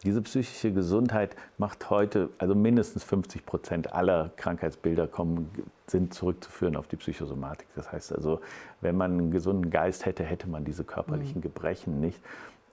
Diese 0.04 0.22
psychische 0.22 0.72
Gesundheit 0.72 1.36
macht 1.58 1.90
heute, 1.90 2.30
also 2.38 2.54
mindestens 2.54 3.04
50 3.04 3.44
Prozent 3.44 3.92
aller 3.92 4.30
Krankheitsbilder 4.36 5.06
kommen, 5.06 5.50
sind 5.86 6.14
zurückzuführen 6.14 6.76
auf 6.76 6.88
die 6.88 6.96
Psychosomatik. 6.96 7.66
Das 7.74 7.92
heißt 7.92 8.14
also, 8.14 8.40
wenn 8.80 8.96
man 8.96 9.12
einen 9.12 9.30
gesunden 9.30 9.70
Geist 9.70 10.06
hätte, 10.06 10.24
hätte 10.24 10.48
man 10.48 10.64
diese 10.64 10.84
körperlichen 10.84 11.36
mhm. 11.38 11.42
Gebrechen 11.42 12.00
nicht. 12.00 12.20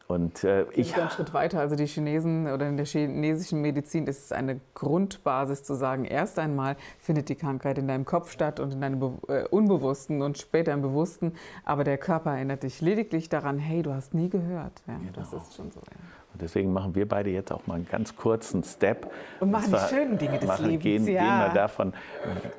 Und 0.08 0.46
äh, 0.46 0.66
ich. 0.72 0.96
einen 0.96 1.10
Schritt 1.10 1.34
weiter. 1.34 1.60
Also 1.60 1.76
die 1.76 1.86
Chinesen 1.86 2.48
oder 2.48 2.70
in 2.70 2.78
der 2.78 2.86
chinesischen 2.86 3.62
Medizin 3.62 4.08
ist 4.08 4.26
es 4.26 4.32
eine 4.32 4.62
Grundbasis 4.74 5.64
zu 5.64 5.76
sagen, 5.76 6.06
erst 6.06 6.40
einmal 6.40 6.78
findet 6.98 7.28
die 7.28 7.36
Krankheit 7.36 7.78
in 7.78 7.90
deinem 7.90 8.06
Kopf 8.06 8.32
statt 8.32 8.62
und 8.62 8.72
in 8.74 8.80
deinem 8.80 9.20
äh, 9.28 9.44
Unbewussten 9.50 10.22
und 10.22 10.38
später 10.38 10.72
im 10.72 10.82
Bewussten. 10.82 11.34
Aber 11.66 11.84
der 11.84 11.98
Körper 11.98 12.36
erinnert 12.36 12.64
dich 12.64 12.80
lediglich 12.80 13.28
daran, 13.28 13.60
hey, 13.60 13.82
du 13.82 13.94
hast 13.94 14.14
nie 14.14 14.30
gehört. 14.30 14.82
Ja, 14.88 14.96
genau. 14.96 15.12
Das 15.14 15.34
ist 15.34 15.56
schon 15.56 15.72
so. 15.72 15.82
Ja. 15.82 15.98
Und 16.38 16.44
deswegen 16.44 16.72
machen 16.72 16.94
wir 16.94 17.08
beide 17.08 17.32
jetzt 17.32 17.52
auch 17.52 17.66
mal 17.66 17.74
einen 17.74 17.88
ganz 17.90 18.16
kurzen 18.16 18.62
Step. 18.62 19.12
Und 19.40 19.50
machen 19.50 19.70
zwar, 19.70 19.88
die 19.88 19.96
schönen 19.96 20.18
Dinge 20.20 20.38
des 20.38 20.48
machen, 20.48 20.68
Lebens. 20.68 20.84
Gehen, 20.84 21.08
ja. 21.08 21.22
gehen 21.22 21.48
wir 21.48 21.60
davon 21.60 21.94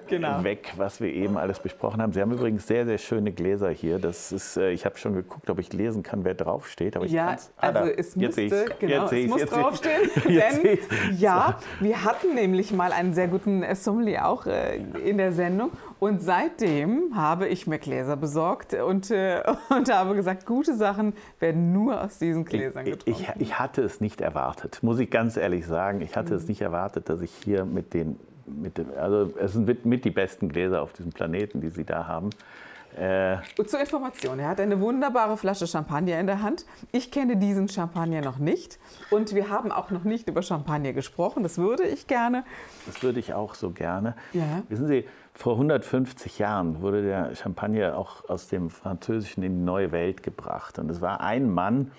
genau. 0.08 0.42
weg, 0.42 0.72
was 0.76 1.00
wir 1.00 1.12
eben 1.14 1.36
alles 1.36 1.60
besprochen 1.60 2.02
haben. 2.02 2.12
Sie 2.12 2.20
haben 2.20 2.32
übrigens 2.32 2.66
sehr, 2.66 2.86
sehr 2.86 2.98
schöne 2.98 3.30
Gläser 3.30 3.70
hier. 3.70 4.00
Das 4.00 4.32
ist, 4.32 4.56
äh, 4.56 4.72
ich 4.72 4.84
habe 4.84 4.98
schon 4.98 5.14
geguckt, 5.14 5.48
ob 5.48 5.60
ich 5.60 5.72
lesen 5.72 6.02
kann, 6.02 6.24
wer 6.24 6.34
draufsteht. 6.34 6.96
Aber 6.96 7.04
ich 7.04 7.12
ja, 7.12 7.36
ah, 7.58 7.68
also 7.68 7.92
es 7.92 8.16
müsste, 8.16 8.42
jetzt 8.42 8.80
genau, 8.80 9.02
jetzt 9.02 9.12
es 9.12 9.28
muss 9.28 9.40
jetzt 9.42 9.52
draufstehen. 9.52 10.10
denn 10.26 10.78
ja, 11.16 11.60
wir 11.78 12.04
hatten 12.04 12.34
nämlich 12.34 12.72
mal 12.72 12.90
einen 12.90 13.14
sehr 13.14 13.28
guten 13.28 13.64
Sommelier 13.76 14.26
auch 14.26 14.46
äh, 14.46 14.78
in 15.04 15.18
der 15.18 15.30
Sendung. 15.30 15.70
Und 16.00 16.22
seitdem 16.22 17.16
habe 17.16 17.48
ich 17.48 17.66
mir 17.66 17.78
Gläser 17.78 18.16
besorgt 18.16 18.74
und, 18.74 19.10
äh, 19.10 19.42
und 19.68 19.92
habe 19.92 20.14
gesagt, 20.14 20.46
gute 20.46 20.74
Sachen 20.76 21.12
werden 21.40 21.72
nur 21.72 22.02
aus 22.02 22.18
diesen 22.18 22.44
Gläsern 22.44 22.84
getrunken. 22.84 23.22
Ich, 23.22 23.28
ich, 23.28 23.40
ich 23.40 23.58
hatte 23.68 23.82
es 23.82 24.00
nicht 24.00 24.22
erwartet, 24.22 24.78
muss 24.80 24.98
ich 24.98 25.10
ganz 25.10 25.36
ehrlich 25.36 25.66
sagen. 25.66 26.00
Ich 26.00 26.16
hatte 26.16 26.32
mhm. 26.32 26.38
es 26.38 26.48
nicht 26.48 26.62
erwartet, 26.62 27.10
dass 27.10 27.20
ich 27.20 27.30
hier 27.44 27.66
mit 27.66 27.92
den, 27.92 28.18
mit 28.46 28.78
den 28.78 28.96
also 28.96 29.30
es 29.38 29.52
sind 29.52 29.66
mit, 29.66 29.84
mit 29.84 30.06
die 30.06 30.10
besten 30.10 30.48
Gläser 30.48 30.80
auf 30.80 30.94
diesem 30.94 31.12
Planeten, 31.12 31.60
die 31.60 31.68
Sie 31.68 31.84
da 31.84 32.06
haben. 32.06 32.30
Äh 32.96 33.36
Zur 33.66 33.78
Information, 33.78 34.38
er 34.38 34.48
hat 34.48 34.60
eine 34.62 34.80
wunderbare 34.80 35.36
Flasche 35.36 35.66
Champagner 35.66 36.18
in 36.18 36.26
der 36.26 36.40
Hand. 36.40 36.64
Ich 36.92 37.10
kenne 37.10 37.36
diesen 37.36 37.68
Champagner 37.68 38.22
noch 38.22 38.38
nicht 38.38 38.78
und 39.10 39.34
wir 39.34 39.50
haben 39.50 39.70
auch 39.70 39.90
noch 39.90 40.04
nicht 40.04 40.30
über 40.30 40.40
Champagner 40.40 40.94
gesprochen. 40.94 41.42
Das 41.42 41.58
würde 41.58 41.82
ich 41.82 42.06
gerne. 42.06 42.44
Das 42.86 43.02
würde 43.02 43.20
ich 43.20 43.34
auch 43.34 43.54
so 43.54 43.72
gerne. 43.72 44.14
Ja. 44.32 44.62
Wissen 44.70 44.86
Sie, 44.86 45.04
vor 45.34 45.52
150 45.52 46.38
Jahren 46.38 46.80
wurde 46.80 47.02
der 47.02 47.34
Champagner 47.34 47.98
auch 47.98 48.26
aus 48.30 48.48
dem 48.48 48.70
Französischen 48.70 49.42
in 49.42 49.58
die 49.58 49.62
neue 49.62 49.92
Welt 49.92 50.22
gebracht. 50.22 50.78
Und 50.78 50.90
es 50.90 51.02
war 51.02 51.20
ein 51.20 51.50
Mann, 51.50 51.90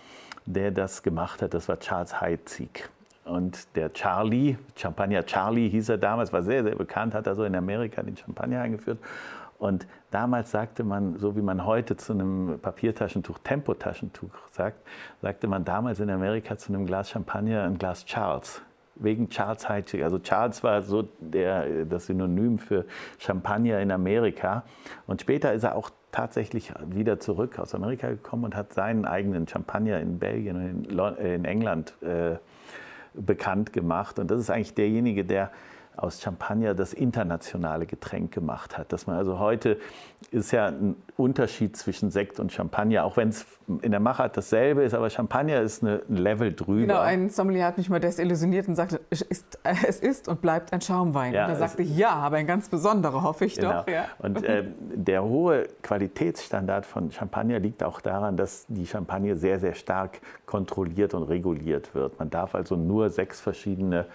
der 0.45 0.71
das 0.71 1.03
gemacht 1.03 1.41
hat, 1.41 1.53
das 1.53 1.67
war 1.67 1.79
Charles 1.79 2.19
Heitzig. 2.19 2.89
Und 3.25 3.75
der 3.75 3.93
Charlie, 3.93 4.57
Champagner 4.75 5.23
Charlie 5.25 5.69
hieß 5.69 5.89
er 5.89 5.97
damals, 5.97 6.33
war 6.33 6.41
sehr, 6.41 6.63
sehr 6.63 6.75
bekannt, 6.75 7.13
hat 7.13 7.27
also 7.27 7.43
in 7.43 7.55
Amerika 7.55 8.01
den 8.01 8.17
Champagner 8.17 8.61
eingeführt. 8.61 8.97
Und 9.59 9.85
damals 10.09 10.51
sagte 10.51 10.83
man, 10.83 11.17
so 11.17 11.35
wie 11.35 11.41
man 11.41 11.65
heute 11.65 11.97
zu 11.97 12.13
einem 12.13 12.59
Papiertaschentuch 12.61 13.39
Tempotaschentuch 13.43 14.31
sagt, 14.51 14.77
sagte 15.21 15.47
man 15.47 15.65
damals 15.65 15.99
in 15.99 16.09
Amerika 16.09 16.57
zu 16.57 16.73
einem 16.73 16.85
Glas 16.85 17.09
Champagner 17.09 17.63
ein 17.63 17.77
Glas 17.77 18.05
Charles 18.05 18.61
wegen 18.99 19.29
Charles 19.29 19.67
Heidsieck. 19.67 20.03
Also 20.03 20.19
Charles 20.19 20.63
war 20.63 20.81
so 20.81 21.07
der, 21.19 21.85
das 21.85 22.05
Synonym 22.05 22.59
für 22.59 22.85
Champagner 23.17 23.79
in 23.79 23.91
Amerika. 23.91 24.63
Und 25.07 25.21
später 25.21 25.53
ist 25.53 25.63
er 25.63 25.75
auch 25.75 25.89
tatsächlich 26.11 26.73
wieder 26.85 27.19
zurück 27.19 27.59
aus 27.59 27.73
Amerika 27.73 28.09
gekommen 28.09 28.45
und 28.45 28.55
hat 28.55 28.73
seinen 28.73 29.05
eigenen 29.05 29.47
Champagner 29.47 29.99
in 29.99 30.19
Belgien 30.19 30.87
und 30.89 31.17
in, 31.19 31.45
England 31.45 31.95
äh, 32.01 32.37
bekannt 33.13 33.73
gemacht. 33.73 34.19
Und 34.19 34.31
das 34.31 34.39
ist 34.39 34.49
eigentlich 34.49 34.73
derjenige, 34.73 35.23
der 35.25 35.51
aus 36.03 36.21
Champagner 36.21 36.73
das 36.73 36.93
internationale 36.93 37.85
Getränk 37.85 38.31
gemacht 38.31 38.77
hat. 38.77 38.91
Dass 38.93 39.07
man 39.07 39.17
also 39.17 39.39
heute 39.39 39.77
ist 40.31 40.51
ja 40.51 40.67
ein 40.67 40.95
Unterschied 41.17 41.75
zwischen 41.77 42.11
Sekt 42.11 42.39
und 42.39 42.51
Champagner, 42.51 43.03
auch 43.03 43.17
wenn 43.17 43.29
es 43.29 43.45
in 43.81 43.91
der 43.91 43.99
Machart 43.99 44.35
dasselbe 44.35 44.83
ist, 44.83 44.93
aber 44.93 45.09
Champagner 45.09 45.61
ist 45.61 45.83
eine, 45.83 46.01
ein 46.09 46.17
Level 46.17 46.53
drüber. 46.53 46.81
Genau, 46.81 46.99
ein 46.99 47.29
Sommelier 47.29 47.65
hat 47.65 47.77
mich 47.77 47.89
mal 47.89 47.99
desillusioniert 47.99 48.67
und 48.67 48.75
sagte, 48.75 48.99
es 49.09 49.21
ist, 49.21 49.59
es 49.63 49.99
ist 49.99 50.27
und 50.27 50.41
bleibt 50.41 50.73
ein 50.73 50.81
Schaumwein. 50.81 51.33
Ja, 51.33 51.45
und 51.45 51.51
da 51.51 51.57
sagte 51.57 51.83
ich, 51.83 51.95
ja, 51.95 52.11
aber 52.11 52.37
ein 52.37 52.47
ganz 52.47 52.69
besonderer, 52.69 53.23
hoffe 53.23 53.45
ich 53.45 53.55
genau. 53.55 53.81
doch. 53.81 53.87
Ja. 53.87 54.05
Und 54.19 54.43
äh, 54.43 54.63
der 54.93 55.23
hohe 55.23 55.67
Qualitätsstandard 55.83 56.85
von 56.85 57.11
Champagner 57.11 57.59
liegt 57.59 57.83
auch 57.83 58.01
daran, 58.01 58.37
dass 58.37 58.65
die 58.67 58.87
Champagner 58.87 59.35
sehr, 59.35 59.59
sehr 59.59 59.73
stark 59.73 60.19
kontrolliert 60.45 61.13
und 61.13 61.23
reguliert 61.23 61.93
wird. 61.93 62.17
Man 62.19 62.29
darf 62.29 62.55
also 62.55 62.75
nur 62.75 63.09
sechs 63.09 63.39
verschiedene 63.39 64.05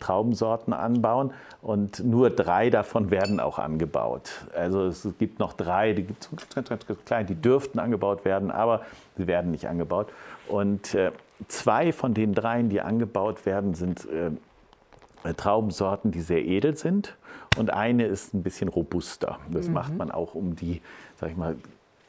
Traubensorten 0.00 0.72
anbauen 0.72 1.32
und 1.62 2.04
nur 2.04 2.30
drei 2.30 2.70
davon 2.70 3.10
werden 3.10 3.38
auch 3.38 3.58
angebaut. 3.58 4.30
Also 4.54 4.86
es 4.86 5.06
gibt 5.18 5.38
noch 5.38 5.52
drei, 5.52 5.92
die 5.92 6.02
gibt 6.02 6.24
es 6.24 6.30
ganz, 6.54 6.68
ganz, 6.68 6.86
ganz 6.86 7.04
klein, 7.04 7.26
die 7.26 7.34
dürften 7.34 7.78
angebaut 7.78 8.24
werden, 8.24 8.50
aber 8.50 8.82
sie 9.16 9.26
werden 9.26 9.50
nicht 9.50 9.68
angebaut. 9.68 10.08
Und 10.48 10.94
äh, 10.94 11.12
zwei 11.48 11.92
von 11.92 12.14
den 12.14 12.34
dreien, 12.34 12.68
die 12.68 12.80
angebaut 12.80 13.46
werden, 13.46 13.74
sind 13.74 14.08
äh, 14.08 15.34
Traubensorten, 15.34 16.10
die 16.10 16.22
sehr 16.22 16.44
edel 16.44 16.76
sind 16.76 17.16
und 17.58 17.72
eine 17.72 18.06
ist 18.06 18.32
ein 18.32 18.42
bisschen 18.42 18.68
robuster. 18.68 19.38
Das 19.50 19.68
mhm. 19.68 19.74
macht 19.74 19.96
man 19.96 20.10
auch, 20.10 20.34
um 20.34 20.56
die, 20.56 20.80
sag 21.20 21.30
ich 21.30 21.36
mal, 21.36 21.56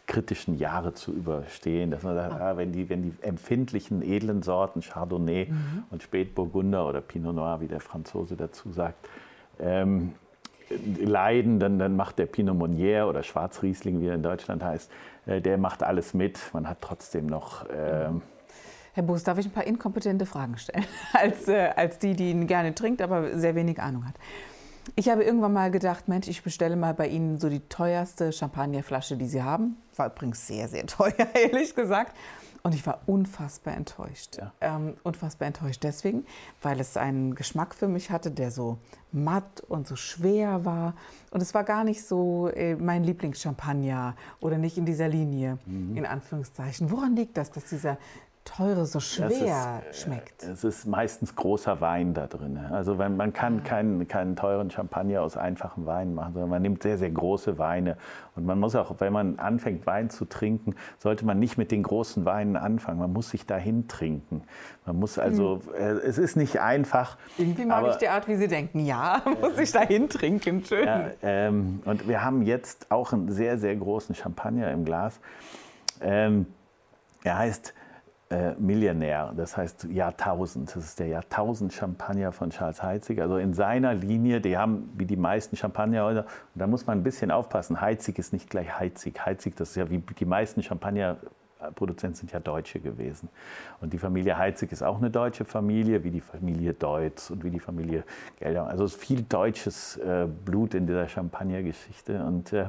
kritischen 0.08 0.58
Jahre 0.58 0.94
zu 0.94 1.12
überstehen. 1.14 1.92
Dass 1.92 2.04
man 2.04 2.16
sagt, 2.16 2.34
ah, 2.40 2.58
wenn, 2.58 2.72
die, 2.72 2.90
wenn 2.90 3.04
die 3.04 3.14
empfindlichen, 3.22 4.02
edlen 4.02 4.42
Sorten, 4.42 4.82
Chardonnay 4.82 5.48
mhm. 5.50 5.84
und 5.90 6.04
Spätburgunder 6.04 6.88
oder 6.88 7.02
Pinot 7.02 7.36
Noir, 7.36 7.62
wie 7.62 7.68
der 7.68 7.80
Franzose 7.80 8.36
dazu 8.36 8.72
sagt, 8.72 9.08
ähm, 9.60 10.14
leiden, 11.00 11.60
dann, 11.60 11.80
dann 11.80 11.96
macht 11.96 12.20
der 12.20 12.26
Pinot 12.26 12.58
Meunier 12.58 13.08
oder 13.08 13.24
Schwarzriesling, 13.24 14.02
wie 14.02 14.08
er 14.08 14.16
in 14.16 14.24
Deutschland 14.24 14.64
heißt, 14.64 14.92
äh, 15.26 15.42
der 15.42 15.58
macht 15.58 15.84
alles 15.84 16.14
mit. 16.14 16.40
Man 16.54 16.68
hat 16.68 16.78
trotzdem 16.82 17.28
noch... 17.28 17.66
Ähm, 17.74 18.22
Herr 18.94 19.04
Buß, 19.04 19.24
darf 19.24 19.38
ich 19.38 19.46
ein 19.46 19.52
paar 19.52 19.66
inkompetente 19.66 20.26
Fragen 20.26 20.58
stellen? 20.58 20.86
Als, 21.14 21.48
äh, 21.48 21.70
als 21.76 21.98
die, 21.98 22.14
die 22.14 22.32
ihn 22.32 22.46
gerne 22.46 22.76
trinkt, 22.76 23.02
aber 23.02 23.38
sehr 23.40 23.56
wenig 23.56 23.82
Ahnung 23.82 24.06
hat. 24.06 24.16
Ich 24.96 25.10
habe 25.10 25.24
irgendwann 25.24 25.54
mal 25.54 25.72
gedacht, 25.72 26.08
Mensch, 26.08 26.28
ich 26.28 26.44
bestelle 26.44 26.76
mal 26.76 26.94
bei 26.94 27.08
Ihnen 27.08 27.38
so 27.40 27.50
die 27.50 27.62
teuerste 27.62 28.32
Champagnerflasche, 28.32 29.18
die 29.18 29.28
Sie 29.28 29.44
haben. 29.44 29.78
War 29.96 30.08
übrigens 30.08 30.48
sehr, 30.48 30.68
sehr 30.68 30.86
teuer, 30.88 31.28
ehrlich 31.34 31.76
gesagt. 31.76 32.16
Und 32.64 32.76
ich 32.76 32.86
war 32.86 33.02
unfassbar 33.08 33.76
enttäuscht. 33.76 34.38
Ja. 34.38 34.52
Ähm, 34.62 34.94
unfassbar 35.04 35.48
enttäuscht 35.48 35.84
deswegen, 35.84 36.26
weil 36.62 36.80
es 36.80 36.96
einen 36.96 37.34
Geschmack 37.34 37.74
für 37.74 37.88
mich 37.88 38.12
hatte, 38.12 38.30
der 38.30 38.52
so 38.52 38.78
matt 39.12 39.62
und 39.62 39.88
so 39.88 39.96
schwer 39.96 40.64
war. 40.64 40.94
Und 41.32 41.42
es 41.42 41.56
war 41.56 41.64
gar 41.64 41.84
nicht 41.84 42.06
so 42.06 42.50
äh, 42.50 42.76
mein 42.76 43.04
Lieblingschampagner 43.04 44.16
oder 44.42 44.60
nicht 44.60 44.78
in 44.78 44.86
dieser 44.86 45.08
Linie, 45.08 45.58
mhm. 45.66 45.98
in 45.98 46.06
Anführungszeichen. 46.06 46.92
Woran 46.92 47.16
liegt 47.16 47.36
das, 47.38 47.50
dass 47.50 47.66
dieser 47.66 47.98
teure 48.44 48.86
so 48.86 49.00
schwer 49.00 49.84
ist, 49.90 50.02
schmeckt. 50.02 50.44
Es 50.44 50.64
ist 50.64 50.86
meistens 50.86 51.36
großer 51.36 51.80
Wein 51.80 52.14
da 52.14 52.28
drin. 52.28 52.58
Also 52.58 52.98
wenn, 52.98 53.16
man 53.16 53.34
kann 53.34 53.58
ja. 53.58 53.64
keinen, 53.64 54.08
keinen 54.08 54.36
teuren 54.36 54.72
Champagner 54.72 55.22
aus 55.22 55.38
einfachen 55.38 55.86
Weinen 55.86 56.16
machen, 56.16 56.34
sondern 56.34 56.50
man 56.50 56.62
nimmt 56.62 56.82
sehr, 56.82 56.98
sehr 56.98 57.12
große 57.12 57.60
Weine. 57.60 57.98
Und 58.36 58.46
man 58.46 58.60
muss 58.60 58.76
auch, 58.76 58.96
wenn 59.00 59.14
man 59.14 59.38
anfängt, 59.38 59.86
Wein 59.86 60.10
zu 60.10 60.26
trinken, 60.26 60.76
sollte 60.98 61.26
man 61.26 61.40
nicht 61.40 61.58
mit 61.58 61.72
den 61.72 61.84
großen 61.84 62.26
Weinen 62.26 62.56
anfangen. 62.56 63.00
Man 63.00 63.14
muss 63.14 63.30
sich 63.30 63.46
dahin 63.46 63.88
trinken. 63.88 64.44
Man 64.86 64.98
muss 64.98 65.20
also, 65.20 65.62
mhm. 65.68 65.74
äh, 65.76 65.92
es 65.92 66.18
ist 66.18 66.36
nicht 66.36 66.60
einfach. 66.60 67.18
Irgendwie 67.38 67.66
mag 67.66 67.80
aber, 67.80 67.92
ich 67.92 67.98
die 67.98 68.10
Art, 68.10 68.28
wie 68.28 68.36
Sie 68.36 68.48
denken. 68.48 68.80
Ja, 68.92 69.22
muss 69.40 69.58
ich 69.60 69.72
dahin 69.72 70.10
trinken. 70.10 70.66
Schön. 70.66 70.86
Ja, 70.86 71.12
ähm, 71.22 71.82
und 71.86 72.08
wir 72.08 72.24
haben 72.24 72.42
jetzt 72.42 72.92
auch 72.92 73.14
einen 73.14 73.32
sehr, 73.32 73.58
sehr 73.58 73.76
großen 73.76 74.16
Champagner 74.16 74.72
im 74.72 74.84
Glas. 74.84 75.20
Ähm, 76.02 76.48
er 77.24 77.38
heißt 77.38 77.74
äh, 78.32 78.56
Millionär, 78.58 79.34
das 79.36 79.58
heißt 79.58 79.88
Jahrtausend. 79.92 80.74
Das 80.74 80.84
ist 80.84 81.00
der 81.00 81.08
Jahrtausend-Champagner 81.08 82.32
von 82.32 82.50
Charles 82.50 82.82
Heitzig. 82.82 83.22
Also 83.22 83.36
in 83.36 83.54
seiner 83.54 83.94
Linie, 83.94 84.40
die 84.40 84.58
haben 84.58 84.90
wie 84.96 85.06
die 85.06 85.18
meisten 85.18 85.58
Champagnerhäuser, 85.58 86.26
da 86.56 86.66
muss 86.66 86.88
man 86.88 87.00
ein 87.00 87.04
bisschen 87.04 87.30
aufpassen, 87.30 87.82
Heitzig 87.82 88.18
ist 88.20 88.32
nicht 88.32 88.50
gleich 88.50 88.80
Heizig. 88.80 89.26
Heizig, 89.26 89.58
das 89.58 89.72
ist 89.72 89.76
ja 89.76 89.90
wie 89.90 90.00
die 90.00 90.26
meisten 90.26 90.64
Champagnerproduzenten 90.64 92.16
sind 92.16 92.32
ja 92.32 92.40
Deutsche 92.40 92.80
gewesen. 92.80 93.28
Und 93.82 93.92
die 93.92 93.98
Familie 93.98 94.38
Heitzig 94.38 94.72
ist 94.72 94.82
auch 94.82 94.98
eine 94.98 95.10
deutsche 95.10 95.44
Familie, 95.44 96.06
wie 96.06 96.12
die 96.12 96.22
Familie 96.22 96.74
Deutz 96.74 97.32
und 97.32 97.44
wie 97.44 97.50
die 97.50 97.60
Familie 97.60 98.06
Gelder. 98.40 98.68
Also 98.68 98.86
es 98.86 98.94
ist 98.94 99.02
viel 99.04 99.24
deutsches 99.24 99.98
äh, 99.98 100.26
Blut 100.26 100.74
in 100.74 100.88
dieser 100.88 101.10
Champagnergeschichte. 101.10 102.24
Und 102.24 102.54
äh, 102.54 102.68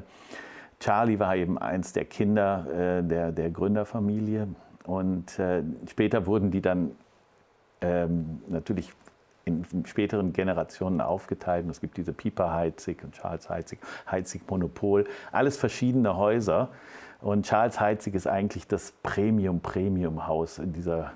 Charlie 0.81 1.21
war 1.21 1.37
eben 1.37 1.57
eins 1.57 1.93
der 1.93 2.05
Kinder 2.05 3.03
der, 3.05 3.31
der 3.31 3.51
Gründerfamilie. 3.51 4.49
Und 4.85 5.39
äh, 5.39 5.63
später 5.89 6.27
wurden 6.27 6.51
die 6.51 6.61
dann 6.61 6.93
ähm, 7.81 8.41
natürlich 8.49 8.93
in 9.45 9.65
späteren 9.87 10.33
Generationen 10.33 11.01
aufgeteilt. 11.01 11.65
Und 11.65 11.71
es 11.71 11.81
gibt 11.81 11.97
diese 11.97 12.13
Pieper 12.13 12.53
Heizig 12.53 13.03
und 13.03 13.15
Charles 13.15 13.49
Heizig, 13.51 13.81
Heizig 14.11 14.49
Monopol, 14.49 15.05
alles 15.33 15.57
verschiedene 15.57 16.17
Häuser. 16.17 16.69
Und 17.21 17.47
Charles 17.47 17.81
Heizig 17.81 18.15
ist 18.15 18.27
eigentlich 18.27 18.67
das 18.67 18.93
Premium-Premium-Haus 19.03 20.59
in 20.59 20.73
dieser 20.73 21.13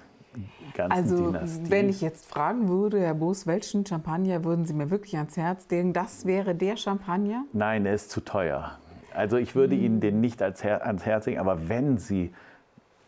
ganzen 0.74 0.92
also, 0.92 1.26
Dynastie. 1.26 1.70
wenn 1.70 1.88
ich 1.88 2.00
jetzt 2.00 2.26
fragen 2.26 2.68
würde, 2.68 3.00
Herr 3.00 3.14
Boos, 3.14 3.46
welchen 3.46 3.86
Champagner 3.86 4.44
würden 4.44 4.66
Sie 4.66 4.74
mir 4.74 4.90
wirklich 4.90 5.16
ans 5.16 5.36
Herz 5.36 5.66
legen? 5.70 5.92
Das 5.92 6.26
wäre 6.26 6.54
der 6.54 6.76
Champagner? 6.76 7.44
Nein, 7.52 7.86
er 7.86 7.94
ist 7.94 8.10
zu 8.10 8.20
teuer. 8.20 8.78
Also 9.14 9.36
ich 9.36 9.54
würde 9.54 9.74
hm. 9.74 9.82
Ihnen 9.82 10.00
den 10.00 10.20
nicht 10.20 10.42
ans 10.42 10.62
Herz 10.62 11.26
legen, 11.26 11.40
aber 11.40 11.68
wenn 11.68 11.98
Sie 11.98 12.32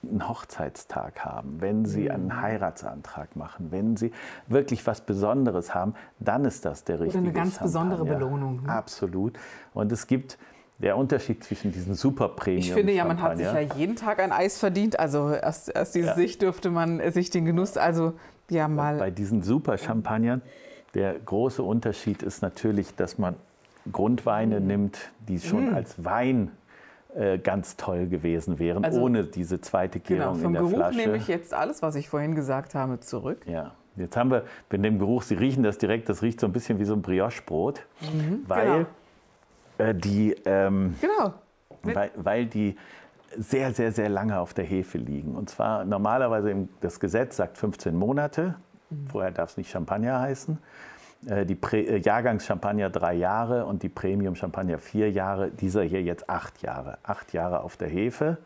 einen 0.02 0.28
Hochzeitstag 0.28 1.25
haben, 1.25 1.61
wenn 1.61 1.85
Sie 1.85 2.11
einen 2.11 2.26
mhm. 2.26 2.40
Heiratsantrag 2.40 3.35
machen, 3.37 3.69
wenn 3.71 3.97
Sie 3.97 4.12
wirklich 4.47 4.87
was 4.87 5.00
Besonderes 5.00 5.75
haben, 5.75 5.95
dann 6.21 6.45
ist 6.45 6.64
das 6.64 6.85
der 6.85 7.00
richtige 7.00 7.19
Oder 7.19 7.26
eine 7.26 7.33
ganz 7.33 7.57
Champagner. 7.57 7.67
besondere 7.67 8.05
Belohnung. 8.05 8.62
Ne? 8.62 8.69
Absolut. 8.69 9.38
Und 9.75 9.90
es 9.90 10.07
gibt 10.07 10.38
der 10.78 10.97
Unterschied 10.97 11.43
zwischen 11.43 11.73
diesen 11.73 11.95
super 11.95 12.28
Premium. 12.28 12.62
Ich 12.62 12.73
finde 12.73 12.93
ja, 12.93 13.05
man 13.05 13.21
hat 13.21 13.37
sich 13.37 13.47
ja 13.47 13.61
jeden 13.61 13.97
Tag 13.97 14.21
ein 14.21 14.31
Eis 14.31 14.59
verdient. 14.59 14.99
Also 14.99 15.31
erst, 15.31 15.75
erst 15.75 15.95
diese 15.97 16.09
ja. 16.09 16.14
Sicht 16.14 16.43
dürfte 16.43 16.71
man 16.71 17.00
sich 17.11 17.31
den 17.31 17.45
Genuss, 17.45 17.76
also 17.76 18.12
ja 18.49 18.69
mal. 18.69 18.99
Bei 18.99 19.11
diesen 19.11 19.43
super 19.43 19.76
Champagnern, 19.76 20.43
der 20.95 21.19
große 21.19 21.62
Unterschied 21.62 22.23
ist 22.23 22.43
natürlich, 22.43 22.95
dass 22.95 23.19
man 23.19 23.35
Grundweine 23.90 24.61
mm. 24.61 24.67
nimmt, 24.67 24.99
die 25.28 25.40
schon 25.40 25.73
mm. 25.73 25.75
als 25.75 26.05
Wein 26.05 26.52
ganz 27.43 27.77
toll 27.77 28.07
gewesen 28.07 28.59
wären, 28.59 28.85
also, 28.85 29.00
ohne 29.00 29.25
diese 29.25 29.61
zweite 29.61 29.99
Gärung 29.99 30.37
genau, 30.37 30.47
in 30.47 30.53
der 30.53 30.62
Geruch 30.62 30.75
Flasche. 30.75 30.99
nehme 30.99 31.17
ich 31.17 31.27
jetzt 31.27 31.55
alles, 31.55 31.83
was 31.83 31.95
ich 31.95 32.09
vorhin 32.09 32.35
gesagt 32.35 32.75
habe, 32.75 33.00
zurück. 33.00 33.41
Ja. 33.47 33.73
Jetzt 33.97 34.17
haben 34.17 34.31
wir 34.31 34.45
mit 34.71 34.85
dem 34.85 34.99
Geruch, 34.99 35.23
Sie 35.23 35.35
riechen 35.35 35.62
das 35.62 35.79
direkt, 35.79 36.09
das 36.09 36.23
riecht 36.23 36.41
so 36.41 36.47
ein 36.47 36.53
bisschen 36.53 36.79
wie 36.79 36.85
so 36.85 36.95
ein 36.95 37.03
Brioche-Brot, 37.03 37.83
mhm, 38.00 38.45
weil 38.47 38.87
genau. 39.79 39.91
äh, 39.91 39.95
die, 39.95 40.37
ähm, 40.45 40.95
genau. 41.00 41.35
weil, 41.83 42.11
weil 42.17 42.47
die 42.47 42.77
sehr, 43.37 43.73
sehr, 43.73 43.93
sehr 43.93 44.09
lange 44.09 44.38
auf 44.38 44.55
der 44.55 44.65
Hefe 44.65 44.99
liegen. 44.99 45.35
Und 45.35 45.50
zwar 45.50 45.85
normalerweise, 45.85 46.69
das 46.81 47.00
Gesetz 47.00 47.37
sagt 47.37 47.59
15 47.59 47.95
Monate, 47.95 48.55
mhm. 48.91 49.07
vorher 49.09 49.31
darf 49.31 49.50
es 49.50 49.57
nicht 49.57 49.71
Champagner 49.71 50.21
heißen. 50.21 50.59
Äh, 51.26 51.46
die 51.46 51.54
Prä 51.54 51.80
äh, 51.80 51.98
Jahrgangschampagner 51.98 52.90
drei 52.90 53.14
Jahre 53.14 53.66
und 53.66 53.82
die 53.82 53.88
Premium-Champagner 53.88 54.78
vier 54.78 55.10
Jahre. 55.10 55.50
Dieser 55.50 55.82
hier 55.82 56.02
jetzt 56.02 56.30
acht 56.30 56.62
Jahre. 56.62 56.98
Acht 57.02 57.32
Jahre 57.32 57.60
auf 57.60 57.76
der 57.76 57.88
Hefe, 57.88 58.38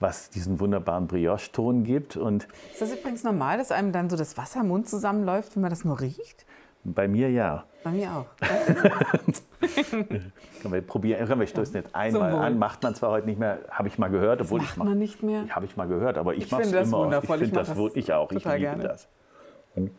was 0.00 0.30
diesen 0.30 0.58
wunderbaren 0.58 1.06
Brioche-Ton 1.06 1.84
gibt. 1.84 2.16
Und 2.16 2.48
ist 2.72 2.80
das 2.80 2.92
übrigens 2.92 3.24
normal, 3.24 3.58
dass 3.58 3.70
einem 3.72 3.92
dann 3.92 4.08
so 4.08 4.16
das 4.16 4.38
Wasser 4.38 4.60
im 4.60 4.68
Mund 4.68 4.88
zusammenläuft, 4.88 5.54
wenn 5.56 5.62
man 5.62 5.70
das 5.70 5.84
nur 5.84 6.00
riecht? 6.00 6.46
Bei 6.84 7.08
mir 7.08 7.30
ja. 7.30 7.64
Bei 7.82 7.90
mir 7.90 8.10
auch. 8.12 8.26
können 9.90 10.72
wir 10.72 10.82
probieren, 10.82 11.26
können 11.26 11.40
wir 11.40 11.46
stoßen 11.46 11.74
jetzt 11.74 11.94
einmal 11.94 12.30
so 12.30 12.38
an. 12.38 12.58
Macht 12.58 12.82
man 12.82 12.94
zwar 12.94 13.10
heute 13.10 13.26
nicht 13.26 13.38
mehr, 13.38 13.58
habe 13.70 13.88
ich 13.88 13.98
mal 13.98 14.08
gehört. 14.08 14.40
Obwohl 14.40 14.60
das 14.60 14.68
macht 14.76 14.78
ich 14.78 14.84
man 14.84 14.98
nicht 14.98 15.22
mehr. 15.22 15.46
Habe 15.50 15.66
ich 15.66 15.76
mal 15.76 15.88
gehört, 15.88 16.16
aber 16.16 16.34
ich, 16.34 16.44
ich 16.44 16.50
mache 16.50 16.62
es 16.62 16.72
immer. 16.72 16.98
Wundervoll. 17.04 17.36
Ich 17.36 17.42
finde 17.50 17.56
das, 17.56 17.68
das 17.68 17.96
ich 17.96 18.12
auch. 18.12 18.30
Ich 18.32 18.44
liebe 18.44 18.58
gerne. 18.58 18.82
das. 18.82 19.08
Und 19.74 19.90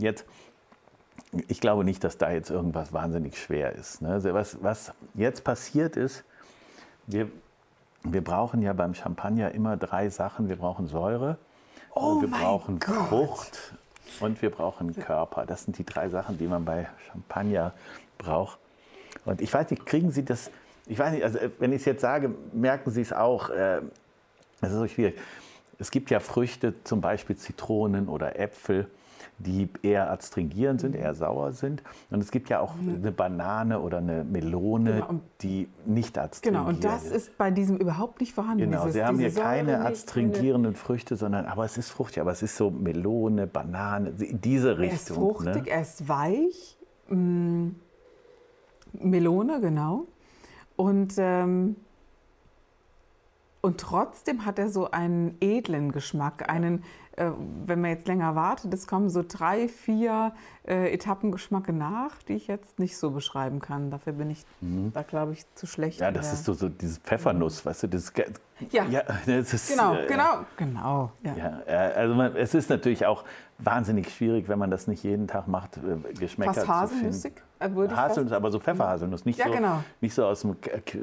Jetzt, 0.00 0.24
ich 1.48 1.60
glaube 1.60 1.84
nicht, 1.84 2.02
dass 2.04 2.18
da 2.18 2.30
jetzt 2.30 2.50
irgendwas 2.50 2.92
wahnsinnig 2.92 3.40
schwer 3.40 3.74
ist. 3.74 4.02
Ne? 4.02 4.10
Also 4.10 4.34
was, 4.34 4.62
was 4.62 4.92
jetzt 5.14 5.44
passiert 5.44 5.96
ist, 5.96 6.24
wir, 7.06 7.28
wir 8.02 8.22
brauchen 8.22 8.62
ja 8.62 8.72
beim 8.72 8.94
Champagner 8.94 9.52
immer 9.52 9.76
drei 9.76 10.08
Sachen. 10.08 10.48
Wir 10.48 10.56
brauchen 10.56 10.86
Säure, 10.86 11.38
oh 11.94 12.20
wir 12.20 12.28
brauchen 12.28 12.78
Gott. 12.78 13.08
Frucht 13.08 13.74
und 14.20 14.40
wir 14.42 14.50
brauchen 14.50 14.94
Körper. 14.94 15.46
Das 15.46 15.64
sind 15.64 15.78
die 15.78 15.84
drei 15.84 16.08
Sachen, 16.08 16.38
die 16.38 16.46
man 16.46 16.64
bei 16.64 16.88
Champagner 17.10 17.72
braucht. 18.18 18.58
Und 19.24 19.40
ich 19.40 19.52
weiß 19.52 19.70
nicht, 19.70 19.86
kriegen 19.86 20.10
Sie 20.10 20.24
das, 20.24 20.50
ich 20.86 20.98
weiß 20.98 21.12
nicht, 21.12 21.24
also 21.24 21.38
wenn 21.58 21.72
ich 21.72 21.80
es 21.80 21.84
jetzt 21.84 22.00
sage, 22.00 22.34
merken 22.52 22.90
Sie 22.90 23.00
es 23.00 23.12
auch, 23.12 23.50
äh, 23.50 23.80
das 24.60 24.70
ist 24.70 24.78
so 24.78 24.88
schwierig. 24.88 25.18
Es 25.78 25.90
gibt 25.90 26.10
ja 26.10 26.20
Früchte, 26.20 26.74
zum 26.84 27.00
Beispiel 27.00 27.36
Zitronen 27.36 28.08
oder 28.08 28.38
Äpfel, 28.38 28.88
die 29.46 29.68
eher 29.82 30.10
adstringierend 30.10 30.80
sind, 30.80 30.94
eher 30.94 31.14
sauer 31.14 31.52
sind. 31.52 31.82
Und 32.10 32.22
es 32.22 32.30
gibt 32.30 32.48
ja 32.48 32.60
auch 32.60 32.74
mhm. 32.76 32.96
eine 32.96 33.12
Banane 33.12 33.80
oder 33.80 33.98
eine 33.98 34.24
Melone, 34.24 34.92
genau. 34.92 35.20
die 35.40 35.68
nicht 35.86 36.18
adstringieren. 36.18 36.66
Genau, 36.66 36.76
und 36.76 36.84
das 36.84 37.10
ist 37.10 37.36
bei 37.38 37.50
diesem 37.50 37.76
überhaupt 37.78 38.20
nicht 38.20 38.34
vorhanden. 38.34 38.70
Genau, 38.70 38.84
dieses, 38.84 38.94
Sie 38.94 39.04
haben 39.04 39.18
hier 39.18 39.32
keine 39.34 39.80
adstringierenden 39.84 40.74
Früchte, 40.74 41.16
sondern, 41.16 41.46
aber 41.46 41.64
es 41.64 41.78
ist 41.78 41.90
fruchtig, 41.90 42.20
aber 42.20 42.32
es 42.32 42.42
ist 42.42 42.56
so 42.56 42.70
Melone, 42.70 43.46
Banane, 43.46 44.10
in 44.18 44.40
diese 44.40 44.78
Richtung. 44.78 44.88
Er 44.88 44.94
ist 44.94 45.12
fruchtig, 45.12 45.64
ne? 45.64 45.70
er 45.70 45.82
ist 45.82 46.08
weich. 46.08 46.76
Mm, 47.08 47.68
Melone, 48.92 49.60
genau. 49.60 50.06
Und 50.76 51.14
ähm, 51.18 51.76
und 53.62 53.78
trotzdem 53.78 54.46
hat 54.46 54.58
er 54.58 54.70
so 54.70 54.90
einen 54.90 55.36
edlen 55.40 55.92
Geschmack, 55.92 56.48
einen, 56.50 56.82
äh, 57.16 57.30
wenn 57.66 57.80
man 57.80 57.90
jetzt 57.90 58.08
länger 58.08 58.34
wartet, 58.34 58.72
es 58.72 58.86
kommen 58.86 59.10
so 59.10 59.22
drei, 59.26 59.68
vier 59.68 60.32
äh, 60.66 60.92
Etappengeschmacke 60.94 61.72
nach, 61.72 62.22
die 62.22 62.34
ich 62.34 62.46
jetzt 62.46 62.78
nicht 62.78 62.96
so 62.96 63.10
beschreiben 63.10 63.60
kann. 63.60 63.90
Dafür 63.90 64.14
bin 64.14 64.30
ich 64.30 64.46
mhm. 64.62 64.92
da, 64.94 65.02
glaube 65.02 65.32
ich, 65.32 65.44
zu 65.54 65.66
schlecht. 65.66 66.00
Ja, 66.00 66.10
das 66.10 66.32
ist 66.32 66.46
so, 66.46 66.54
so 66.54 66.70
dieses 66.70 66.98
Pfeffernuss, 66.98 67.66
weißt 67.66 67.82
du, 67.82 67.88
das, 67.88 68.12
ja, 68.70 68.84
ja 68.86 69.02
das 69.26 69.52
ist, 69.52 69.70
genau, 69.70 69.94
äh, 69.94 70.06
genau, 70.06 70.44
genau. 70.56 71.12
Ja. 71.22 71.34
ja 71.34 71.60
äh, 71.66 71.94
also 71.94 72.14
man, 72.14 72.36
es 72.36 72.54
ist 72.54 72.70
natürlich 72.70 73.04
auch 73.04 73.24
wahnsinnig 73.58 74.10
schwierig, 74.10 74.48
wenn 74.48 74.58
man 74.58 74.70
das 74.70 74.86
nicht 74.86 75.02
jeden 75.04 75.28
Tag 75.28 75.48
macht, 75.48 75.76
äh, 75.76 76.14
Geschmäcker 76.14 76.54
Fast 76.54 76.68
haselnüssig, 76.68 77.32
äh, 77.32 77.36
würde 77.36 77.49
Haselnuss, 77.60 78.32
aber 78.32 78.50
so 78.50 78.58
Pfefferhaselnuss, 78.58 79.24
nicht, 79.24 79.38
ja, 79.38 79.46
so, 79.46 79.52
genau. 79.52 79.84
nicht 80.00 80.14
so 80.14 80.24
aus 80.24 80.40
dem, 80.40 80.56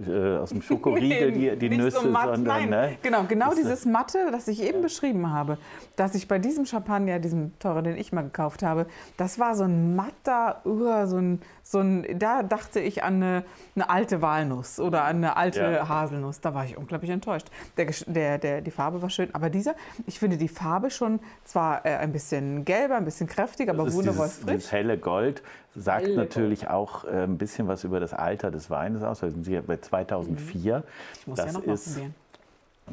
äh, 0.08 0.38
aus 0.38 0.50
dem 0.50 0.62
Schokoriegel 0.62 1.32
die, 1.32 1.56
die 1.56 1.70
Nüsse, 1.70 2.00
so 2.02 2.10
matt, 2.10 2.36
sondern... 2.36 2.70
Ne? 2.70 2.98
Genau, 3.04 3.24
genau 3.24 3.54
dieses 3.54 3.86
Matte, 3.86 4.30
das 4.32 4.48
ich 4.48 4.64
eben 4.64 4.82
beschrieben 4.82 5.32
habe, 5.32 5.58
dass 5.96 6.16
ich 6.16 6.28
bei 6.28 6.40
diesem 6.40 6.66
Champagner, 6.66 7.20
diesem 7.20 7.58
teuren, 7.60 7.84
den 7.84 7.98
ich 7.98 8.12
mal 8.12 8.24
gekauft 8.24 8.64
habe, 8.64 8.88
das 9.18 9.40
war 9.40 9.56
so 9.56 9.64
ein 9.64 9.96
matter, 9.96 10.62
so 10.64 11.18
ein, 11.18 11.42
so 11.64 11.80
ein, 11.80 12.06
da 12.18 12.44
dachte 12.44 12.80
ich 12.80 13.04
an 13.04 13.16
eine, 13.16 13.44
eine 13.76 13.90
alte 13.90 14.22
Walnuss 14.22 14.80
oder 14.80 15.04
an 15.04 15.18
eine 15.18 15.38
alte 15.38 15.62
ja. 15.62 15.90
Haselnuss. 15.90 16.42
Da 16.42 16.54
war 16.54 16.66
ich 16.66 16.78
unglaublich 16.78 17.12
enttäuscht. 17.12 17.48
Der, 17.78 17.88
der, 18.08 18.38
der, 18.38 18.62
die 18.62 18.72
Farbe 18.72 19.01
war 19.01 19.10
schön, 19.10 19.34
aber 19.34 19.50
dieser, 19.50 19.75
ich 20.05 20.20
finde 20.20 20.38
die 20.38 20.48
Farbe 20.48 20.90
schon 20.90 21.20
zwar 21.44 21.86
äh, 21.86 21.96
ein 21.96 22.12
bisschen 22.12 22.66
gelber, 22.66 22.96
ein 22.96 23.05
bisschen 23.05 23.27
kräftiger, 23.27 23.74
aber 23.74 23.86
dieses, 23.86 24.38
frisch. 24.40 24.64
Das 24.64 24.72
helle 24.72 24.98
Gold 24.98 25.44
sagt 25.75 26.05
helle 26.05 26.16
natürlich 26.16 26.47
Gold. 26.55 26.72
auch 26.72 27.05
äh, 27.05 27.24
ein 27.24 27.38
bisschen 27.38 27.68
was 27.68 27.83
über 27.83 28.00
das 28.00 28.14
Alter 28.14 28.51
des 28.51 28.70
Weines 28.70 29.03
aus. 29.03 29.22
Wir 29.22 29.31
sind 29.31 29.46
hier 29.46 29.62
bei 29.62 29.77
2004. 29.77 30.77
Mhm. 30.77 30.83
Ich 31.20 31.27
muss 31.27 31.38
das 31.38 31.46
ja 31.48 31.51
noch 31.53 31.64
ist, 31.64 31.94
probieren. 31.94 32.16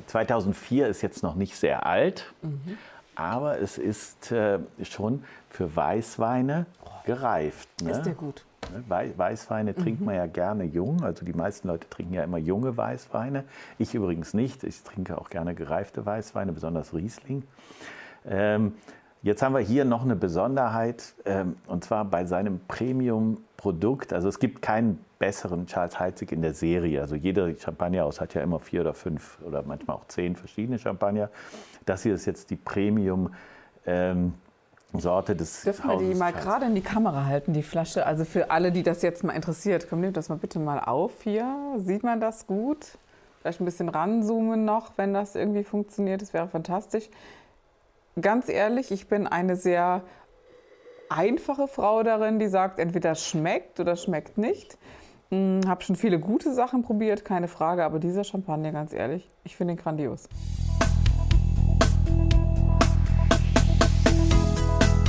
2004 0.07 0.88
ist 0.88 1.03
jetzt 1.03 1.23
noch 1.23 1.35
nicht 1.35 1.57
sehr 1.57 1.87
alt. 1.87 2.33
Mhm. 2.43 2.79
Aber 3.17 3.61
es 3.61 3.79
ist 3.79 4.33
äh, 4.33 4.59
schon 4.83 5.25
für 5.49 5.75
Weißweine 5.75 6.67
gereift. 7.05 7.69
Ne? 7.83 7.93
Ist 7.93 8.03
der 8.03 8.14
gut? 8.14 8.45
Ne, 8.73 9.12
Weißweine 9.17 9.73
mhm. 9.73 9.77
trinkt 9.77 10.01
man 10.01 10.14
ja 10.17 10.27
gerne 10.27 10.64
jung. 10.64 11.03
Also 11.05 11.25
die 11.25 11.33
meisten 11.33 11.69
Leute 11.69 11.88
trinken 11.88 12.14
ja 12.14 12.25
immer 12.25 12.38
junge 12.38 12.77
Weißweine. 12.77 13.45
Ich 13.79 13.95
übrigens 13.95 14.35
nicht. 14.35 14.64
Ich 14.64 14.83
trinke 14.83 15.19
auch 15.19 15.31
gerne 15.31 15.55
gereifte 15.55 16.05
Weißweine, 16.05 16.53
besonders 16.53 16.95
Riesling. 16.95 17.45
Ähm, 18.27 18.75
jetzt 19.25 19.43
haben 19.43 19.55
wir 19.55 19.61
hier 19.61 19.85
noch 19.85 20.05
eine 20.05 20.15
Besonderheit, 20.15 21.15
ähm, 21.25 21.57
und 21.67 21.83
zwar 21.83 22.05
bei 22.05 22.25
seinem 22.27 22.61
Premium-Produkt. 22.69 24.13
Also 24.13 24.29
es 24.29 24.39
gibt 24.39 24.63
keinen 24.63 25.05
besseren 25.19 25.67
Charles 25.67 25.99
Heitzig 25.99 26.31
in 26.31 26.43
der 26.43 26.55
Serie. 26.55 27.01
Also 27.01 27.17
jeder 27.17 27.53
Champagnerhaus 27.57 28.21
hat 28.21 28.35
ja 28.35 28.43
immer 28.43 28.61
vier 28.61 28.83
oder 28.83 28.95
fünf 28.95 29.39
oder 29.45 29.63
manchmal 29.67 29.97
auch 29.97 30.07
zehn 30.07 30.37
verschiedene 30.37 30.79
Champagner. 30.79 31.31
Das 31.87 32.03
hier 32.03 32.15
ist 32.15 32.27
jetzt 32.27 32.51
die 32.51 32.57
Premium. 32.57 33.35
Ähm, 33.87 34.35
Sorte 34.97 35.35
des 35.35 35.63
Dürfen 35.63 35.91
wir 35.91 35.97
die 35.99 36.15
mal 36.15 36.33
gerade 36.33 36.67
in 36.67 36.77
die 36.77 36.81
Kamera 36.81 37.25
halten, 37.25 37.53
die 37.53 37.65
Flasche? 37.65 38.07
Also 38.07 38.25
für 38.25 38.53
alle, 38.53 38.71
die 38.71 38.85
das 38.85 39.03
jetzt 39.03 39.25
mal 39.25 39.33
interessiert, 39.33 39.89
komm, 39.91 40.01
nehmt 40.01 40.17
das 40.17 40.29
mal 40.29 40.37
bitte 40.37 40.61
mal 40.61 40.79
auf 40.79 41.23
hier. 41.25 41.53
Sieht 41.79 42.05
man 42.05 42.21
das 42.21 42.47
gut? 42.47 42.97
Vielleicht 43.41 43.61
ein 43.61 43.65
bisschen 43.65 43.89
ranzoomen 43.89 44.65
noch, 44.65 44.93
wenn 44.97 45.13
das 45.13 45.35
irgendwie 45.35 45.65
funktioniert. 45.65 46.23
Das 46.23 46.33
wäre 46.33 46.47
fantastisch. 46.47 47.09
Ganz 48.20 48.48
ehrlich, 48.48 48.92
ich 48.92 49.09
bin 49.09 49.27
eine 49.27 49.57
sehr 49.57 50.03
einfache 51.09 51.66
Frau 51.66 52.03
darin, 52.05 52.38
die 52.38 52.46
sagt, 52.46 52.79
entweder 52.79 53.16
schmeckt 53.16 53.81
oder 53.81 53.96
schmeckt 53.96 54.38
nicht. 54.38 54.79
Hm, 55.31 55.62
habe 55.66 55.83
schon 55.83 55.96
viele 55.96 56.20
gute 56.20 56.55
Sachen 56.55 56.83
probiert, 56.83 57.24
keine 57.24 57.48
Frage, 57.48 57.85
aber 57.85 57.98
dieser 57.98 58.22
Champagner, 58.22 58.70
ganz 58.70 58.92
ehrlich, 58.92 59.29
ich 59.42 59.57
finde 59.57 59.74
ihn 59.74 59.79
grandios. 59.79 60.29